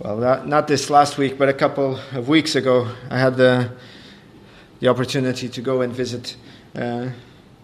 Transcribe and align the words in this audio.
Well, 0.00 0.16
not, 0.16 0.48
not 0.48 0.66
this 0.66 0.90
last 0.90 1.18
week, 1.18 1.38
but 1.38 1.48
a 1.48 1.52
couple 1.52 2.00
of 2.14 2.26
weeks 2.28 2.56
ago, 2.56 2.88
I 3.10 3.16
had 3.16 3.36
the, 3.36 3.70
the 4.80 4.88
opportunity 4.88 5.48
to 5.48 5.60
go 5.60 5.82
and 5.82 5.92
visit, 5.92 6.34
uh, 6.74 7.10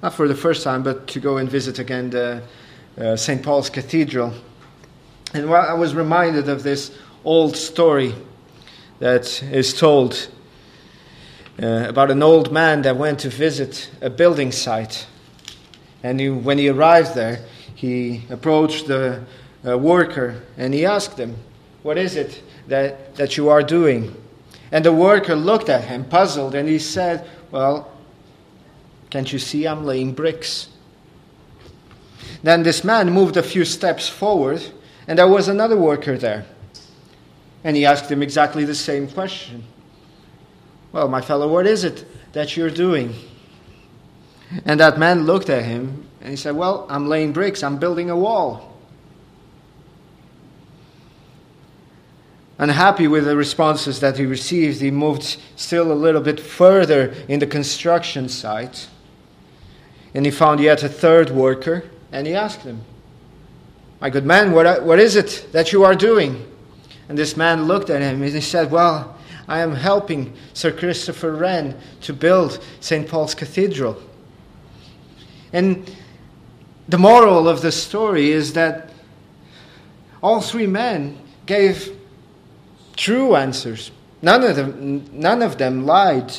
not 0.01 0.15
for 0.15 0.29
the 0.29 0.37
first 0.37 0.63
time, 0.63 0.85
but 0.85 1.09
to 1.09 1.19
go 1.19 1.39
and 1.39 1.51
visit 1.51 1.81
again 1.81 2.11
the 2.11 2.41
uh, 2.97 3.17
St. 3.17 3.43
Paul's 3.43 3.69
Cathedral. 3.69 4.33
And 5.35 5.51
I 5.51 5.75
was 5.75 5.93
reminded 5.97 6.49
of 6.49 6.63
this 6.63 6.97
old 7.25 7.57
story 7.57 8.15
that 9.01 9.43
is 9.43 9.75
told 9.75 10.29
uh, 11.61 11.87
about 11.89 12.13
an 12.13 12.23
old 12.23 12.53
man 12.53 12.83
that 12.83 12.97
went 12.97 13.19
to 13.21 13.29
visit 13.29 13.91
a 14.01 14.09
building 14.09 14.53
site. 14.53 15.05
And 16.05 16.21
he, 16.21 16.31
when 16.31 16.59
he 16.59 16.69
arrived 16.69 17.17
there, 17.17 17.45
he 17.75 18.23
approached 18.31 18.87
the 18.87 19.25
uh, 19.67 19.77
worker 19.77 20.43
and 20.57 20.73
he 20.73 20.87
asked 20.87 21.19
him, 21.19 21.37
What 21.83 21.99
is 21.99 22.17
it 22.17 22.43
that, 22.69 23.17
that 23.17 23.37
you 23.37 23.49
are 23.49 23.63
doing? 23.63 24.15
And 24.73 24.85
the 24.85 24.93
worker 24.93 25.35
looked 25.35 25.69
at 25.69 25.85
him, 25.85 26.05
puzzled, 26.05 26.55
and 26.55 26.69
he 26.69 26.79
said, 26.79 27.29
Well, 27.51 27.91
can't 29.09 29.33
you 29.33 29.39
see 29.39 29.67
I'm 29.67 29.85
laying 29.85 30.13
bricks? 30.13 30.69
Then 32.43 32.63
this 32.63 32.85
man 32.85 33.11
moved 33.11 33.37
a 33.37 33.43
few 33.43 33.65
steps 33.65 34.09
forward, 34.09 34.63
and 35.07 35.19
there 35.19 35.29
was 35.29 35.49
another 35.49 35.77
worker 35.77 36.17
there. 36.17 36.47
And 37.65 37.77
he 37.77 37.85
asked 37.85 38.11
him 38.11 38.23
exactly 38.23 38.65
the 38.65 38.75
same 38.75 39.09
question 39.09 39.65
Well, 40.93 41.09
my 41.09 41.21
fellow, 41.21 41.53
what 41.53 41.67
is 41.67 41.85
it 41.85 42.05
that 42.33 42.57
you're 42.57 42.71
doing? 42.71 43.15
And 44.65 44.81
that 44.81 44.99
man 44.99 45.27
looked 45.27 45.51
at 45.51 45.65
him 45.65 46.09
and 46.21 46.31
he 46.31 46.37
said, 46.37 46.57
Well, 46.57 46.87
I'm 46.89 47.09
laying 47.09 47.33
bricks, 47.33 47.63
I'm 47.63 47.79
building 47.79 48.11
a 48.11 48.17
wall. 48.17 48.70
Unhappy 52.61 53.09
with 53.09 53.25
the 53.25 53.39
responses 53.39 54.01
that 54.01 54.19
he 54.19 54.27
received, 54.27 54.83
he 54.83 54.91
moved 54.91 55.39
still 55.57 55.91
a 55.91 55.95
little 55.95 56.21
bit 56.21 56.39
further 56.39 57.15
in 57.27 57.41
the 57.41 57.47
construction 57.47 58.29
site. 58.29 58.87
And 60.13 60.27
he 60.27 60.31
found 60.31 60.61
yet 60.61 60.83
a 60.83 60.89
third 60.91 61.31
worker, 61.31 61.85
and 62.13 62.27
he 62.27 62.35
asked 62.35 62.61
him, 62.61 62.83
My 63.99 64.11
good 64.11 64.27
man, 64.27 64.53
what, 64.53 64.85
what 64.85 64.99
is 64.99 65.17
it 65.17 65.47
that 65.53 65.73
you 65.73 65.85
are 65.85 65.95
doing? 65.95 66.47
And 67.09 67.17
this 67.17 67.35
man 67.35 67.65
looked 67.65 67.89
at 67.89 68.03
him 68.03 68.23
and 68.23 68.31
he 68.31 68.43
said, 68.43 68.71
Well, 68.71 69.17
I 69.49 69.61
am 69.61 69.75
helping 69.75 70.35
Sir 70.53 70.71
Christopher 70.71 71.35
Wren 71.35 71.79
to 72.03 72.13
build 72.13 72.63
St. 72.81 73.09
Paul's 73.09 73.35
Cathedral. 73.35 74.03
And 75.55 75.91
the 76.91 76.99
moral 76.99 77.49
of 77.49 77.63
the 77.63 77.73
story 77.73 78.33
is 78.33 78.53
that 78.53 78.91
all 80.23 80.43
three 80.43 80.67
men 80.67 81.19
gave 81.47 81.97
true 83.01 83.35
answers. 83.35 83.91
None 84.21 84.45
of 84.45 84.57
them, 84.57 85.09
none 85.19 85.41
of 85.43 85.57
them 85.57 85.87
lied. 85.87 86.31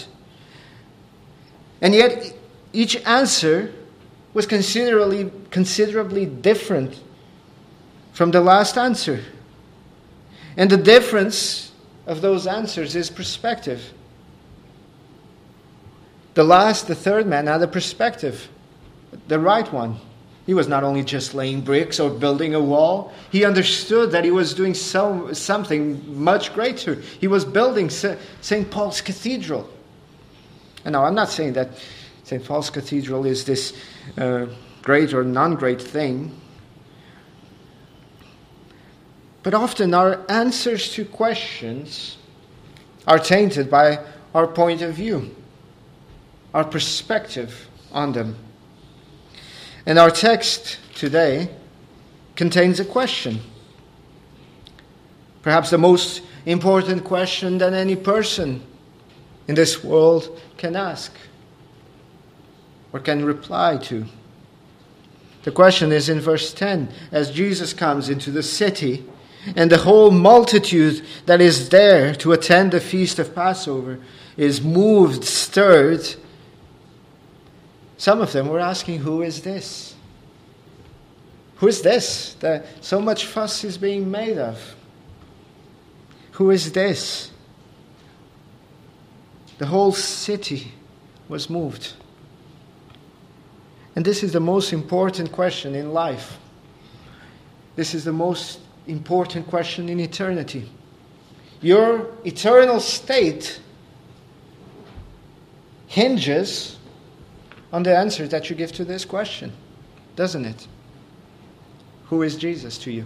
And 1.82 1.96
yet, 1.96 2.34
each 2.72 2.96
answer 2.98 3.74
was 4.36 4.46
considerably, 4.46 5.32
considerably 5.50 6.28
different 6.28 7.02
from 8.14 8.30
the 8.30 8.42
last 8.42 8.78
answer. 8.78 9.24
And 10.56 10.70
the 10.70 10.78
difference 10.78 11.72
of 12.06 12.22
those 12.22 12.46
answers 12.46 12.96
is 12.96 13.10
perspective. 13.10 13.94
The 16.36 16.44
last, 16.44 16.88
the 16.88 16.96
third 16.96 17.26
man, 17.26 17.48
had 17.48 17.64
a 17.64 17.68
perspective, 17.68 18.48
the 19.28 19.40
right 19.40 19.72
one. 19.74 20.00
He 20.52 20.56
was 20.56 20.68
not 20.68 20.84
only 20.84 21.02
just 21.02 21.34
laying 21.34 21.62
bricks 21.62 21.98
or 21.98 22.10
building 22.10 22.56
a 22.56 22.60
wall, 22.60 23.14
he 23.32 23.46
understood 23.46 24.12
that 24.12 24.26
he 24.26 24.32
was 24.32 24.54
doing 24.54 24.74
so, 24.74 25.32
something 25.32 26.22
much 26.22 26.54
greater. 26.54 26.96
He 27.22 27.28
was 27.30 27.46
building 27.46 27.90
St. 27.90 28.70
Paul's 28.70 29.00
Cathedral. 29.00 29.70
And 30.84 30.92
now, 30.92 31.06
I'm 31.06 31.16
not 31.16 31.30
saying 31.30 31.54
that 31.54 31.70
St. 32.26 32.44
Paul's 32.44 32.70
Cathedral 32.70 33.26
is 33.26 33.46
this 33.46 33.72
uh, 34.18 34.48
great 34.82 35.14
or 35.14 35.24
non 35.24 35.56
great 35.56 35.82
thing. 35.82 36.38
But 39.44 39.54
often 39.54 39.94
our 39.94 40.30
answers 40.30 40.92
to 40.96 41.06
questions 41.06 42.18
are 43.08 43.20
tainted 43.20 43.72
by 43.72 44.00
our 44.36 44.48
point 44.48 44.82
of 44.82 44.96
view, 44.96 45.34
our 46.54 46.66
perspective 46.66 47.70
on 47.94 48.12
them. 48.12 48.36
And 49.86 49.98
our 49.98 50.12
text 50.12 50.80
today 50.96 51.50
contains 52.36 52.80
a 52.80 52.86
question. 52.86 53.40
Perhaps 55.42 55.72
the 55.72 55.78
most 55.78 56.22
important 56.46 57.04
question 57.04 57.58
that 57.58 57.74
any 57.74 57.96
person 57.96 58.64
in 59.48 59.56
this 59.56 59.84
world 59.84 60.40
can 60.58 60.76
ask 60.76 61.12
or 62.94 63.00
can 63.00 63.26
reply 63.26 63.78
to. 63.78 64.06
The 65.44 65.52
question 65.52 65.92
is 65.92 66.10
in 66.10 66.20
verse 66.20 66.54
10 66.54 66.90
as 67.12 67.32
Jesus 67.32 67.74
comes 67.74 68.10
into 68.10 68.30
the 68.30 68.44
city, 68.44 69.04
and 69.56 69.72
the 69.72 69.80
whole 69.80 70.12
multitude 70.12 71.04
that 71.26 71.42
is 71.42 71.70
there 71.70 72.14
to 72.16 72.32
attend 72.32 72.72
the 72.72 72.80
feast 72.80 73.18
of 73.18 73.34
Passover 73.34 74.00
is 74.38 74.62
moved, 74.62 75.24
stirred 75.24 76.16
some 78.02 78.20
of 78.20 78.32
them 78.32 78.48
were 78.48 78.60
asking, 78.60 78.98
Who 78.98 79.22
is 79.22 79.44
this? 79.44 79.94
Who 81.58 81.68
is 81.68 81.84
this 81.84 82.34
that 82.40 82.66
so 82.84 83.00
much 83.00 83.28
fuss 83.28 83.64
is 83.64 83.78
being 83.78 84.10
made 84.10 84.40
of? 84.40 84.76
Who 86.32 86.50
is 86.50 86.72
this? 86.72 87.30
The 89.60 89.68
whole 89.68 89.92
city 89.92 90.72
was 91.30 91.48
moved. 91.48 91.94
And 93.96 94.04
this 94.04 94.24
is 94.24 94.34
the 94.34 94.40
most 94.40 94.74
important 94.74 95.32
question 95.32 95.76
in 95.76 95.94
life. 95.94 96.40
This 97.76 97.94
is 97.94 98.04
the 98.04 98.14
most 98.14 98.62
important 98.88 99.46
question 99.46 99.90
in 99.90 100.00
eternity. 100.00 100.68
Your 101.62 102.10
eternal 102.26 102.80
state 102.80 103.60
hinges 105.86 106.78
on 107.72 107.84
the 107.84 107.96
answer 107.96 108.28
that 108.28 108.50
you 108.50 108.56
give 108.56 108.72
to 108.74 108.86
this 108.86 109.06
question, 109.06 109.54
doesn't 110.16 110.46
it? 110.46 110.68
Who 112.06 112.22
is 112.24 112.36
Jesus 112.36 112.78
to 112.80 112.92
you? 112.92 113.06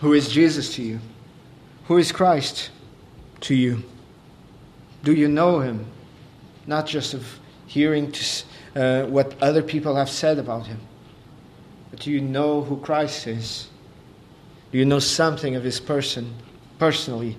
Who 0.00 0.12
is 0.12 0.28
Jesus 0.28 0.74
to 0.74 0.82
you? 0.82 0.98
Who 1.84 1.98
is 1.98 2.10
Christ 2.10 2.70
to 3.42 3.54
you? 3.54 3.84
Do 5.04 5.14
you 5.14 5.28
know 5.28 5.60
him? 5.60 5.86
Not 6.66 6.86
just 6.86 7.14
of 7.14 7.38
hearing 7.66 8.10
to, 8.12 8.44
uh, 8.74 9.06
what 9.06 9.40
other 9.40 9.62
people 9.62 9.94
have 9.94 10.10
said 10.10 10.38
about 10.38 10.66
him, 10.66 10.80
but 11.90 12.00
do 12.00 12.10
you 12.10 12.20
know 12.20 12.62
who 12.62 12.78
Christ 12.78 13.26
is? 13.26 13.68
Do 14.72 14.78
you 14.78 14.84
know 14.84 14.98
something 14.98 15.54
of 15.54 15.62
his 15.62 15.78
person 15.78 16.34
personally? 16.78 17.38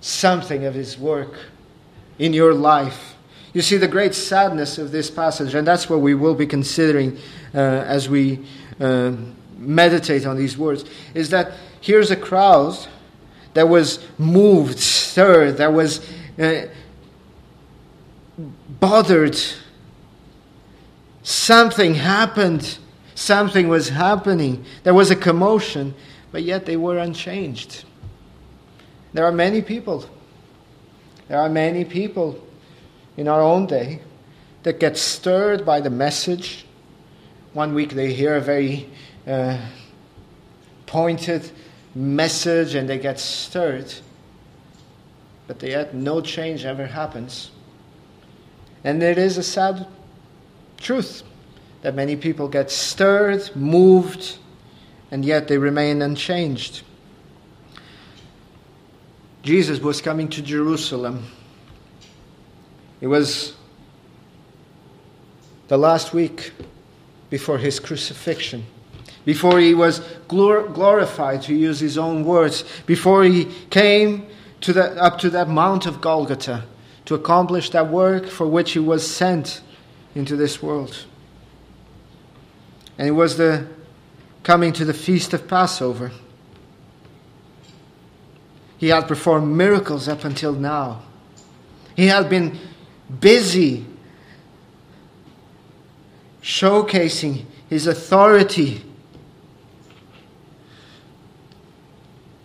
Something 0.00 0.64
of 0.64 0.74
his 0.74 0.96
work 0.96 1.34
in 2.18 2.32
your 2.32 2.54
life? 2.54 3.16
You 3.52 3.62
see 3.62 3.76
the 3.76 3.88
great 3.88 4.14
sadness 4.14 4.78
of 4.78 4.92
this 4.92 5.10
passage, 5.10 5.54
and 5.54 5.66
that's 5.66 5.88
what 5.88 6.00
we 6.00 6.14
will 6.14 6.34
be 6.34 6.46
considering 6.46 7.18
uh, 7.54 7.58
as 7.58 8.08
we 8.08 8.44
uh, 8.78 9.12
meditate 9.56 10.26
on 10.26 10.36
these 10.36 10.58
words, 10.58 10.84
is 11.14 11.30
that 11.30 11.52
here's 11.80 12.10
a 12.10 12.16
crowd 12.16 12.76
that 13.54 13.68
was 13.68 14.06
moved, 14.18 14.78
stirred, 14.78 15.56
that 15.56 15.72
was 15.72 16.06
uh, 16.38 16.66
bothered. 18.80 19.38
Something 21.22 21.94
happened. 21.94 22.78
Something 23.14 23.68
was 23.68 23.88
happening. 23.88 24.64
There 24.84 24.94
was 24.94 25.10
a 25.10 25.16
commotion, 25.16 25.94
but 26.30 26.42
yet 26.42 26.66
they 26.66 26.76
were 26.76 26.98
unchanged. 26.98 27.84
There 29.12 29.24
are 29.24 29.32
many 29.32 29.62
people. 29.62 30.08
There 31.26 31.40
are 31.40 31.48
many 31.48 31.84
people 31.84 32.47
in 33.18 33.26
our 33.26 33.42
own 33.42 33.66
day 33.66 34.00
that 34.62 34.78
get 34.78 34.96
stirred 34.96 35.66
by 35.66 35.80
the 35.80 35.90
message. 35.90 36.64
One 37.52 37.74
week 37.74 37.90
they 37.90 38.12
hear 38.12 38.36
a 38.36 38.40
very 38.40 38.88
uh, 39.26 39.58
pointed 40.86 41.50
message 41.96 42.76
and 42.76 42.88
they 42.88 42.96
get 42.96 43.18
stirred, 43.18 43.92
but 45.48 45.60
yet 45.60 45.94
no 45.94 46.20
change 46.20 46.64
ever 46.64 46.86
happens. 46.86 47.50
And 48.84 49.02
it 49.02 49.18
is 49.18 49.36
a 49.36 49.42
sad 49.42 49.88
truth 50.76 51.24
that 51.82 51.96
many 51.96 52.14
people 52.14 52.46
get 52.46 52.70
stirred, 52.70 53.50
moved, 53.56 54.38
and 55.10 55.24
yet 55.24 55.48
they 55.48 55.58
remain 55.58 56.02
unchanged. 56.02 56.82
Jesus 59.42 59.80
was 59.80 60.00
coming 60.00 60.28
to 60.28 60.40
Jerusalem 60.40 61.24
it 63.00 63.06
was 63.06 63.54
the 65.68 65.76
last 65.76 66.12
week 66.12 66.52
before 67.30 67.58
his 67.58 67.78
crucifixion, 67.78 68.64
before 69.24 69.60
he 69.60 69.74
was 69.74 70.00
glor- 70.28 70.72
glorified, 70.72 71.42
to 71.42 71.54
use 71.54 71.78
his 71.78 71.98
own 71.98 72.24
words, 72.24 72.64
before 72.86 73.24
he 73.24 73.44
came 73.70 74.26
to 74.62 74.72
the, 74.72 75.00
up 75.02 75.18
to 75.18 75.30
that 75.30 75.48
Mount 75.48 75.86
of 75.86 76.00
Golgotha 76.00 76.64
to 77.04 77.14
accomplish 77.14 77.70
that 77.70 77.88
work 77.88 78.26
for 78.26 78.46
which 78.46 78.72
he 78.72 78.78
was 78.78 79.08
sent 79.08 79.62
into 80.14 80.36
this 80.36 80.62
world. 80.62 81.04
And 82.96 83.06
it 83.06 83.12
was 83.12 83.36
the 83.36 83.66
coming 84.42 84.72
to 84.72 84.84
the 84.84 84.94
feast 84.94 85.32
of 85.32 85.46
Passover. 85.46 86.10
He 88.78 88.88
had 88.88 89.06
performed 89.06 89.56
miracles 89.56 90.08
up 90.08 90.24
until 90.24 90.52
now. 90.52 91.02
He 91.96 92.06
had 92.06 92.30
been 92.30 92.58
busy 93.20 93.86
showcasing 96.42 97.44
his 97.68 97.86
authority. 97.86 98.82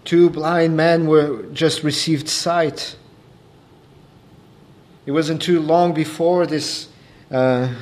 Two 0.04 0.30
blind 0.30 0.75
men 0.75 1.07
were 1.07 1.44
just 1.54 1.83
received 1.83 2.27
sight. 2.27 2.98
It 5.06 5.12
wasn't 5.12 5.42
too 5.42 5.60
long 5.60 5.94
before 5.94 6.45
this, 6.45 6.89
uh, 7.31 7.74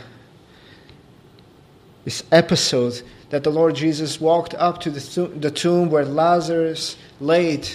this 2.05 2.23
episode 2.31 3.01
that 3.29 3.43
the 3.43 3.49
Lord 3.49 3.75
Jesus 3.75 4.19
walked 4.19 4.53
up 4.55 4.81
to 4.81 4.89
the, 4.89 4.99
th- 4.99 5.39
the 5.41 5.51
tomb 5.51 5.89
where 5.89 6.05
Lazarus 6.05 6.97
laid. 7.19 7.67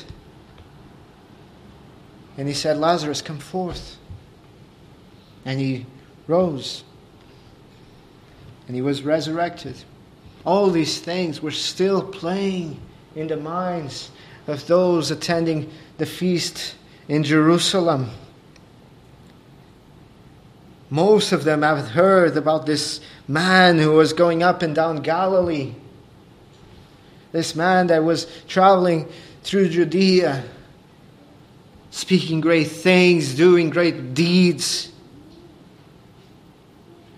And 2.36 2.46
he 2.46 2.54
said, 2.54 2.76
Lazarus, 2.76 3.22
come 3.22 3.38
forth. 3.38 3.96
And 5.46 5.58
he 5.58 5.86
rose. 6.26 6.84
And 8.66 8.76
he 8.76 8.82
was 8.82 9.02
resurrected. 9.02 9.76
All 10.44 10.70
these 10.70 10.98
things 10.98 11.40
were 11.40 11.50
still 11.50 12.02
playing 12.02 12.78
in 13.14 13.28
the 13.28 13.38
minds 13.38 14.10
of 14.46 14.66
those 14.66 15.10
attending 15.10 15.70
the 15.96 16.06
feast 16.06 16.74
in 17.08 17.24
Jerusalem. 17.24 18.10
Most 20.90 21.32
of 21.32 21.44
them 21.44 21.62
have 21.62 21.88
heard 21.88 22.36
about 22.36 22.66
this 22.66 23.00
man 23.26 23.78
who 23.78 23.92
was 23.92 24.12
going 24.12 24.42
up 24.42 24.62
and 24.62 24.74
down 24.74 24.96
Galilee. 24.98 25.74
This 27.32 27.56
man 27.56 27.88
that 27.88 28.04
was 28.04 28.26
traveling 28.46 29.08
through 29.42 29.70
Judea, 29.70 30.44
speaking 31.90 32.40
great 32.40 32.68
things, 32.68 33.34
doing 33.34 33.70
great 33.70 34.14
deeds. 34.14 34.92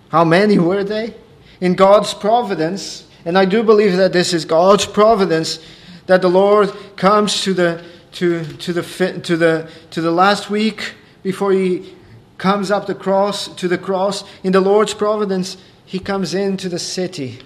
How 0.09 0.23
many 0.23 0.57
were 0.57 0.83
they? 0.83 1.15
In 1.61 1.75
God's 1.75 2.13
providence, 2.13 3.07
and 3.25 3.37
I 3.37 3.45
do 3.45 3.63
believe 3.63 3.97
that 3.97 4.13
this 4.13 4.33
is 4.33 4.45
God's 4.45 4.85
providence, 4.85 5.59
that 6.07 6.21
the 6.21 6.29
Lord 6.29 6.71
comes 6.95 7.41
to 7.43 7.53
the 7.53 7.83
to, 8.13 8.43
to 8.43 8.73
the 8.73 9.19
to 9.21 9.37
the 9.37 9.69
to 9.91 10.01
the 10.01 10.11
last 10.11 10.49
week 10.49 10.93
before 11.21 11.51
he 11.51 11.95
comes 12.37 12.71
up 12.71 12.87
the 12.87 12.95
cross 12.95 13.47
to 13.55 13.67
the 13.67 13.77
cross. 13.77 14.23
In 14.43 14.51
the 14.51 14.61
Lord's 14.61 14.93
providence 14.93 15.57
he 15.85 15.99
comes 15.99 16.33
into 16.33 16.69
the 16.69 16.79
city 16.79 17.39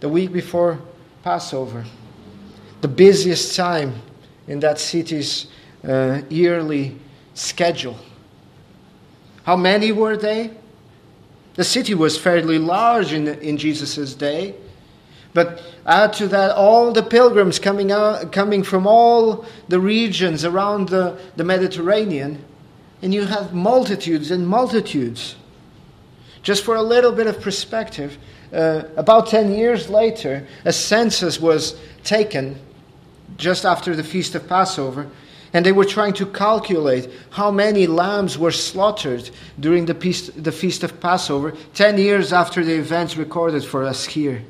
the 0.00 0.08
week 0.08 0.32
before 0.32 0.78
Passover 1.22 1.84
the 2.80 2.88
busiest 2.88 3.56
time 3.56 3.94
in 4.48 4.60
that 4.60 4.78
city's 4.78 5.46
uh, 5.86 6.22
yearly 6.28 6.96
schedule. 7.34 7.98
How 9.44 9.56
many 9.56 9.92
were 9.92 10.16
they 10.16 10.50
the 11.60 11.64
city 11.64 11.92
was 11.92 12.16
fairly 12.16 12.58
large 12.58 13.12
in, 13.12 13.28
in 13.28 13.58
Jesus' 13.58 14.14
day 14.14 14.54
but 15.34 15.62
add 15.84 16.14
to 16.14 16.26
that 16.26 16.56
all 16.56 16.90
the 16.90 17.02
pilgrims 17.02 17.58
coming 17.58 17.92
out, 17.92 18.32
coming 18.32 18.62
from 18.62 18.86
all 18.86 19.44
the 19.68 19.78
regions 19.78 20.42
around 20.42 20.88
the, 20.88 21.20
the 21.36 21.44
Mediterranean 21.44 22.42
and 23.02 23.12
you 23.12 23.26
have 23.26 23.52
multitudes 23.52 24.30
and 24.30 24.48
multitudes. 24.48 25.36
Just 26.42 26.64
for 26.64 26.76
a 26.76 26.82
little 26.82 27.12
bit 27.12 27.26
of 27.26 27.42
perspective, 27.42 28.16
uh, 28.54 28.84
about 28.96 29.26
10 29.26 29.52
years 29.52 29.90
later, 29.90 30.48
a 30.64 30.72
census 30.72 31.38
was 31.38 31.78
taken 32.04 32.58
just 33.36 33.66
after 33.66 33.94
the 33.94 34.02
Feast 34.02 34.34
of 34.34 34.48
Passover, 34.48 35.10
and 35.52 35.66
they 35.66 35.72
were 35.72 35.84
trying 35.84 36.12
to 36.14 36.24
calculate 36.26 37.10
how 37.30 37.50
many 37.50 37.86
lambs 37.86 38.38
were 38.38 38.52
slaughtered 38.52 39.28
during 39.58 39.86
the 39.86 39.94
Feast, 39.94 40.42
the 40.42 40.52
Feast 40.52 40.84
of 40.84 41.00
Passover, 41.00 41.52
10 41.74 41.98
years 41.98 42.32
after 42.32 42.64
the 42.64 42.74
events 42.74 43.16
recorded 43.16 43.64
for 43.64 43.82
us 43.84 44.06
here. 44.06 44.44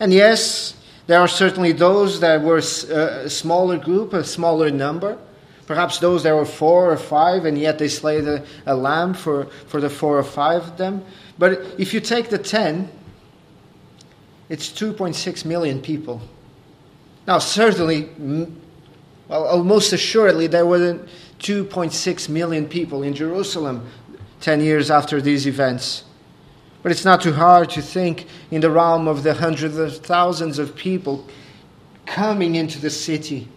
And 0.00 0.12
yes, 0.12 0.74
there 1.06 1.20
are 1.20 1.28
certainly 1.28 1.72
those 1.72 2.20
that 2.20 2.42
were 2.42 2.58
uh, 2.58 3.24
a 3.24 3.30
smaller 3.30 3.78
group, 3.78 4.12
a 4.12 4.24
smaller 4.24 4.70
number. 4.70 5.18
Perhaps 5.66 5.98
those 5.98 6.22
there 6.22 6.36
were 6.36 6.44
four 6.44 6.90
or 6.90 6.96
five, 6.96 7.44
and 7.44 7.58
yet 7.58 7.78
they 7.78 7.88
slayed 7.88 8.26
a, 8.26 8.44
a 8.66 8.74
lamb 8.74 9.14
for, 9.14 9.46
for 9.66 9.80
the 9.80 9.90
four 9.90 10.18
or 10.18 10.24
five 10.24 10.62
of 10.62 10.76
them. 10.76 11.04
But 11.38 11.52
if 11.78 11.94
you 11.94 12.00
take 12.00 12.30
the 12.30 12.38
ten, 12.38 12.90
it's 14.48 14.68
2.6 14.68 15.44
million 15.44 15.80
people. 15.80 16.20
Now, 17.26 17.38
certainly, 17.38 18.10
well, 19.28 19.46
almost 19.46 19.92
assuredly, 19.92 20.46
there 20.46 20.66
were 20.66 21.06
2.6 21.42 22.28
million 22.28 22.66
people 22.68 23.02
in 23.02 23.14
Jerusalem 23.14 23.86
10 24.40 24.60
years 24.60 24.90
after 24.90 25.20
these 25.20 25.46
events. 25.46 26.04
But 26.82 26.92
it's 26.92 27.04
not 27.04 27.20
too 27.20 27.32
hard 27.32 27.70
to 27.70 27.82
think 27.82 28.26
in 28.50 28.60
the 28.60 28.70
realm 28.70 29.06
of 29.06 29.22
the 29.22 29.34
hundreds 29.34 29.76
of 29.76 29.98
thousands 29.98 30.58
of 30.58 30.74
people 30.74 31.26
coming 32.06 32.54
into 32.54 32.80
the 32.80 32.90
city. 32.90 33.48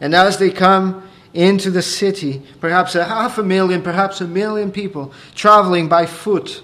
And 0.00 0.14
as 0.14 0.38
they 0.38 0.50
come, 0.50 1.06
into 1.36 1.70
the 1.70 1.82
city, 1.82 2.42
perhaps 2.60 2.94
a 2.94 3.04
half 3.04 3.36
a 3.36 3.42
million, 3.42 3.82
perhaps 3.82 4.22
a 4.22 4.26
million 4.26 4.72
people 4.72 5.12
traveling 5.34 5.86
by 5.86 6.06
foot, 6.06 6.62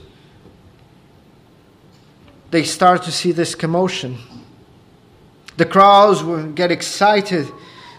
they 2.50 2.64
start 2.64 3.02
to 3.02 3.12
see 3.12 3.32
this 3.32 3.54
commotion. 3.54 4.16
The 5.58 5.66
crowds 5.66 6.24
will 6.24 6.50
get 6.52 6.72
excited. 6.72 7.48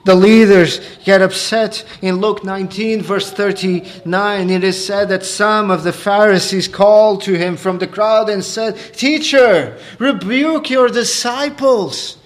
The 0.05 0.15
leaders 0.15 0.81
get 1.05 1.21
upset. 1.21 1.85
In 2.01 2.17
Luke 2.17 2.43
19, 2.43 3.01
verse 3.01 3.31
39, 3.31 4.49
it 4.49 4.63
is 4.63 4.85
said 4.85 5.09
that 5.09 5.23
some 5.23 5.71
of 5.71 5.83
the 5.83 5.93
Pharisees 5.93 6.67
called 6.67 7.21
to 7.23 7.37
him 7.37 7.55
from 7.55 7.79
the 7.79 7.87
crowd 7.87 8.29
and 8.29 8.43
said, 8.43 8.75
Teacher, 8.93 9.77
rebuke 9.99 10.69
your 10.69 10.89
disciples. 10.89 12.17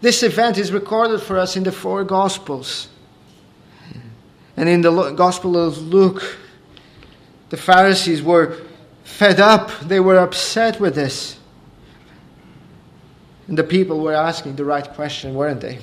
This 0.00 0.22
event 0.22 0.58
is 0.58 0.70
recorded 0.70 1.20
for 1.20 1.38
us 1.38 1.56
in 1.56 1.64
the 1.64 1.72
four 1.72 2.04
Gospels. 2.04 2.88
And 4.56 4.68
in 4.68 4.80
the 4.80 5.10
Gospel 5.12 5.56
of 5.56 5.78
Luke, 5.78 6.38
the 7.50 7.56
Pharisees 7.56 8.22
were 8.22 8.58
fed 9.02 9.40
up, 9.40 9.72
they 9.80 9.98
were 9.98 10.18
upset 10.18 10.78
with 10.78 10.94
this. 10.94 11.38
And 13.48 13.58
the 13.58 13.64
people 13.64 14.00
were 14.00 14.14
asking 14.14 14.54
the 14.54 14.64
right 14.64 14.88
question, 14.94 15.34
weren't 15.34 15.60
they? 15.60 15.78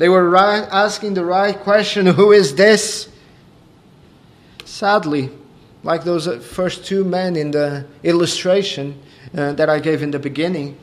They 0.00 0.08
were 0.08 0.30
right, 0.30 0.66
asking 0.72 1.12
the 1.12 1.26
right 1.26 1.54
question 1.54 2.06
who 2.06 2.32
is 2.32 2.54
this? 2.54 3.06
Sadly, 4.64 5.28
like 5.82 6.04
those 6.04 6.26
first 6.42 6.86
two 6.86 7.04
men 7.04 7.36
in 7.36 7.50
the 7.50 7.84
illustration 8.02 8.98
uh, 9.36 9.52
that 9.52 9.68
I 9.68 9.78
gave 9.78 10.02
in 10.02 10.10
the 10.10 10.18
beginning, 10.18 10.78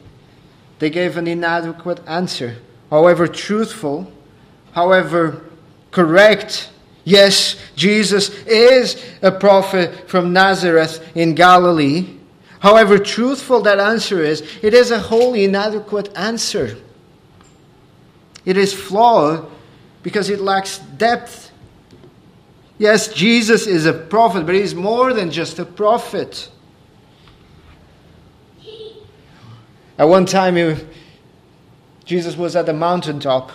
they 0.77 0.91
gave 0.91 1.17
an 1.17 1.25
inadequate 1.25 1.99
answer. 2.05 2.57
However 2.91 3.27
truthful, 3.27 4.11
however 4.73 5.41
correct, 5.89 6.69
Yes, 7.03 7.55
Jesus 7.75 8.29
is 8.45 9.01
a 9.21 9.31
prophet 9.31 10.09
from 10.09 10.33
Nazareth 10.33 11.01
in 11.15 11.33
Galilee. 11.33 12.17
However 12.59 12.99
truthful 12.99 13.61
that 13.61 13.79
answer 13.79 14.21
is, 14.21 14.43
it 14.61 14.75
is 14.75 14.91
a 14.91 14.99
wholly 14.99 15.45
inadequate 15.45 16.09
answer. 16.15 16.77
It 18.47 18.55
is 18.55 18.73
flawed 18.73 19.45
because 20.03 20.29
it 20.29 20.39
lacks 20.39 20.79
depth. 20.79 21.51
Yes, 22.77 23.13
Jesus 23.13 23.67
is 23.67 23.85
a 23.85 23.91
prophet, 23.91 24.45
but 24.45 24.55
he's 24.55 24.73
more 24.73 25.11
than 25.11 25.31
just 25.31 25.59
a 25.59 25.65
prophet. 25.65 26.49
At 29.97 30.05
one 30.05 30.25
time, 30.25 30.77
Jesus 32.05 32.37
was 32.37 32.55
at 32.55 32.65
the 32.65 32.73
mountaintop 32.73 33.51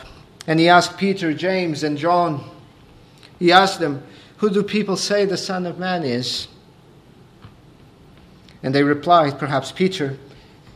And 0.46 0.60
he 0.60 0.68
asked 0.68 0.98
Peter, 0.98 1.32
James, 1.32 1.84
and 1.84 1.96
John, 1.96 2.44
he 3.38 3.50
asked 3.50 3.80
them, 3.80 4.02
Who 4.38 4.50
do 4.50 4.62
people 4.62 4.98
say 4.98 5.24
the 5.24 5.38
Son 5.38 5.64
of 5.64 5.78
Man 5.78 6.02
is? 6.02 6.48
And 8.62 8.74
they 8.74 8.82
replied, 8.82 9.38
Perhaps 9.38 9.72
Peter. 9.72 10.18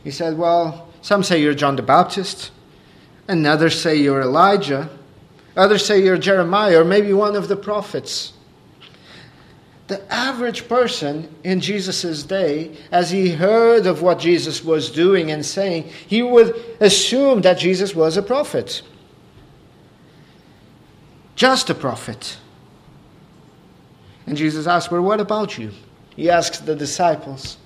He 0.03 0.09
said, 0.09 0.39
Well, 0.39 0.87
some 1.03 1.21
say 1.21 1.39
you're 1.39 1.53
John 1.53 1.75
the 1.75 1.83
Baptist, 1.83 2.49
and 3.27 3.45
others 3.45 3.79
say 3.79 3.95
you're 3.95 4.21
Elijah, 4.21 4.89
others 5.55 5.85
say 5.85 6.03
you're 6.03 6.17
Jeremiah, 6.17 6.81
or 6.81 6.85
maybe 6.85 7.13
one 7.13 7.35
of 7.35 7.47
the 7.47 7.55
prophets. 7.55 8.33
The 9.87 10.13
average 10.13 10.67
person 10.67 11.33
in 11.43 11.61
Jesus' 11.61 12.23
day, 12.23 12.75
as 12.91 13.09
he 13.09 13.29
heard 13.29 13.85
of 13.85 14.01
what 14.01 14.19
Jesus 14.19 14.63
was 14.63 14.89
doing 14.89 15.31
and 15.31 15.45
saying, 15.45 15.83
he 16.07 16.21
would 16.21 16.55
assume 16.81 17.41
that 17.41 17.57
Jesus 17.57 17.95
was 17.95 18.17
a 18.17 18.21
prophet. 18.21 18.81
Just 21.35 21.69
a 21.69 21.75
prophet. 21.75 22.37
And 24.25 24.35
Jesus 24.35 24.67
asked, 24.67 24.91
Well, 24.91 25.01
what 25.01 25.21
about 25.21 25.57
you? 25.57 25.71
He 26.15 26.29
asked 26.29 26.65
the 26.65 26.75
disciples, 26.75 27.57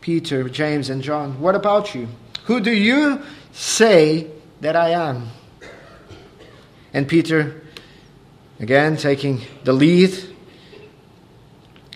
Peter, 0.00 0.48
James, 0.48 0.90
and 0.90 1.00
John, 1.00 1.40
What 1.40 1.54
about 1.54 1.94
you? 1.94 2.08
Who 2.44 2.58
do 2.58 2.72
you 2.72 3.22
say 3.52 4.28
that 4.62 4.76
I 4.76 4.90
am? 4.90 5.28
And 6.94 7.08
Peter, 7.08 7.62
again 8.60 8.96
taking 8.96 9.42
the 9.64 9.72
lead, 9.72 10.14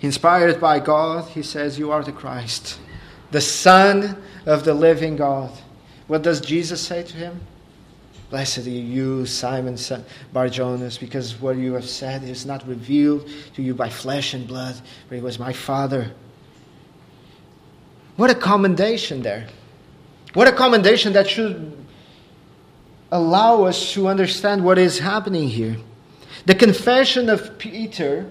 inspired 0.03 0.61
by 0.61 0.81
God, 0.81 1.29
he 1.31 1.43
says, 1.43 1.79
You 1.79 1.93
are 1.93 2.03
the 2.03 2.13
Christ, 2.13 2.79
the 3.31 3.41
Son 3.41 4.21
of 4.45 4.65
the 4.65 4.75
living 4.75 5.17
God. 5.17 5.53
What 6.09 6.23
does 6.23 6.41
Jesus 6.41 6.81
say 6.81 7.03
to 7.05 7.17
him? 7.17 7.41
Blessed 8.31 8.67
are 8.67 8.71
you, 8.71 9.27
Simon 9.27 9.79
Bar 10.33 10.49
Jonas, 10.49 10.99
because 10.99 11.41
what 11.41 11.57
you 11.57 11.75
have 11.75 11.89
said 11.89 12.25
is 12.25 12.45
not 12.45 12.67
revealed 12.67 13.31
to 13.55 13.63
you 13.63 13.75
by 13.75 13.89
flesh 13.89 14.35
and 14.35 14.49
blood, 14.49 14.75
but 15.09 15.19
it 15.19 15.23
was 15.23 15.39
my 15.39 15.53
Father. 15.53 16.11
What 18.17 18.31
a 18.31 18.35
commendation 18.35 19.23
there. 19.23 19.47
What 20.35 20.49
a 20.49 20.53
commendation 20.53 21.13
that 21.13 21.29
should 21.29 21.86
allow 23.17 23.65
us 23.65 23.93
to 23.93 24.09
understand 24.09 24.65
what 24.65 24.79
is 24.79 24.99
happening 24.99 25.49
here. 25.49 25.77
The 26.45 26.55
confession 26.55 27.29
of 27.29 27.59
Peter 27.59 28.27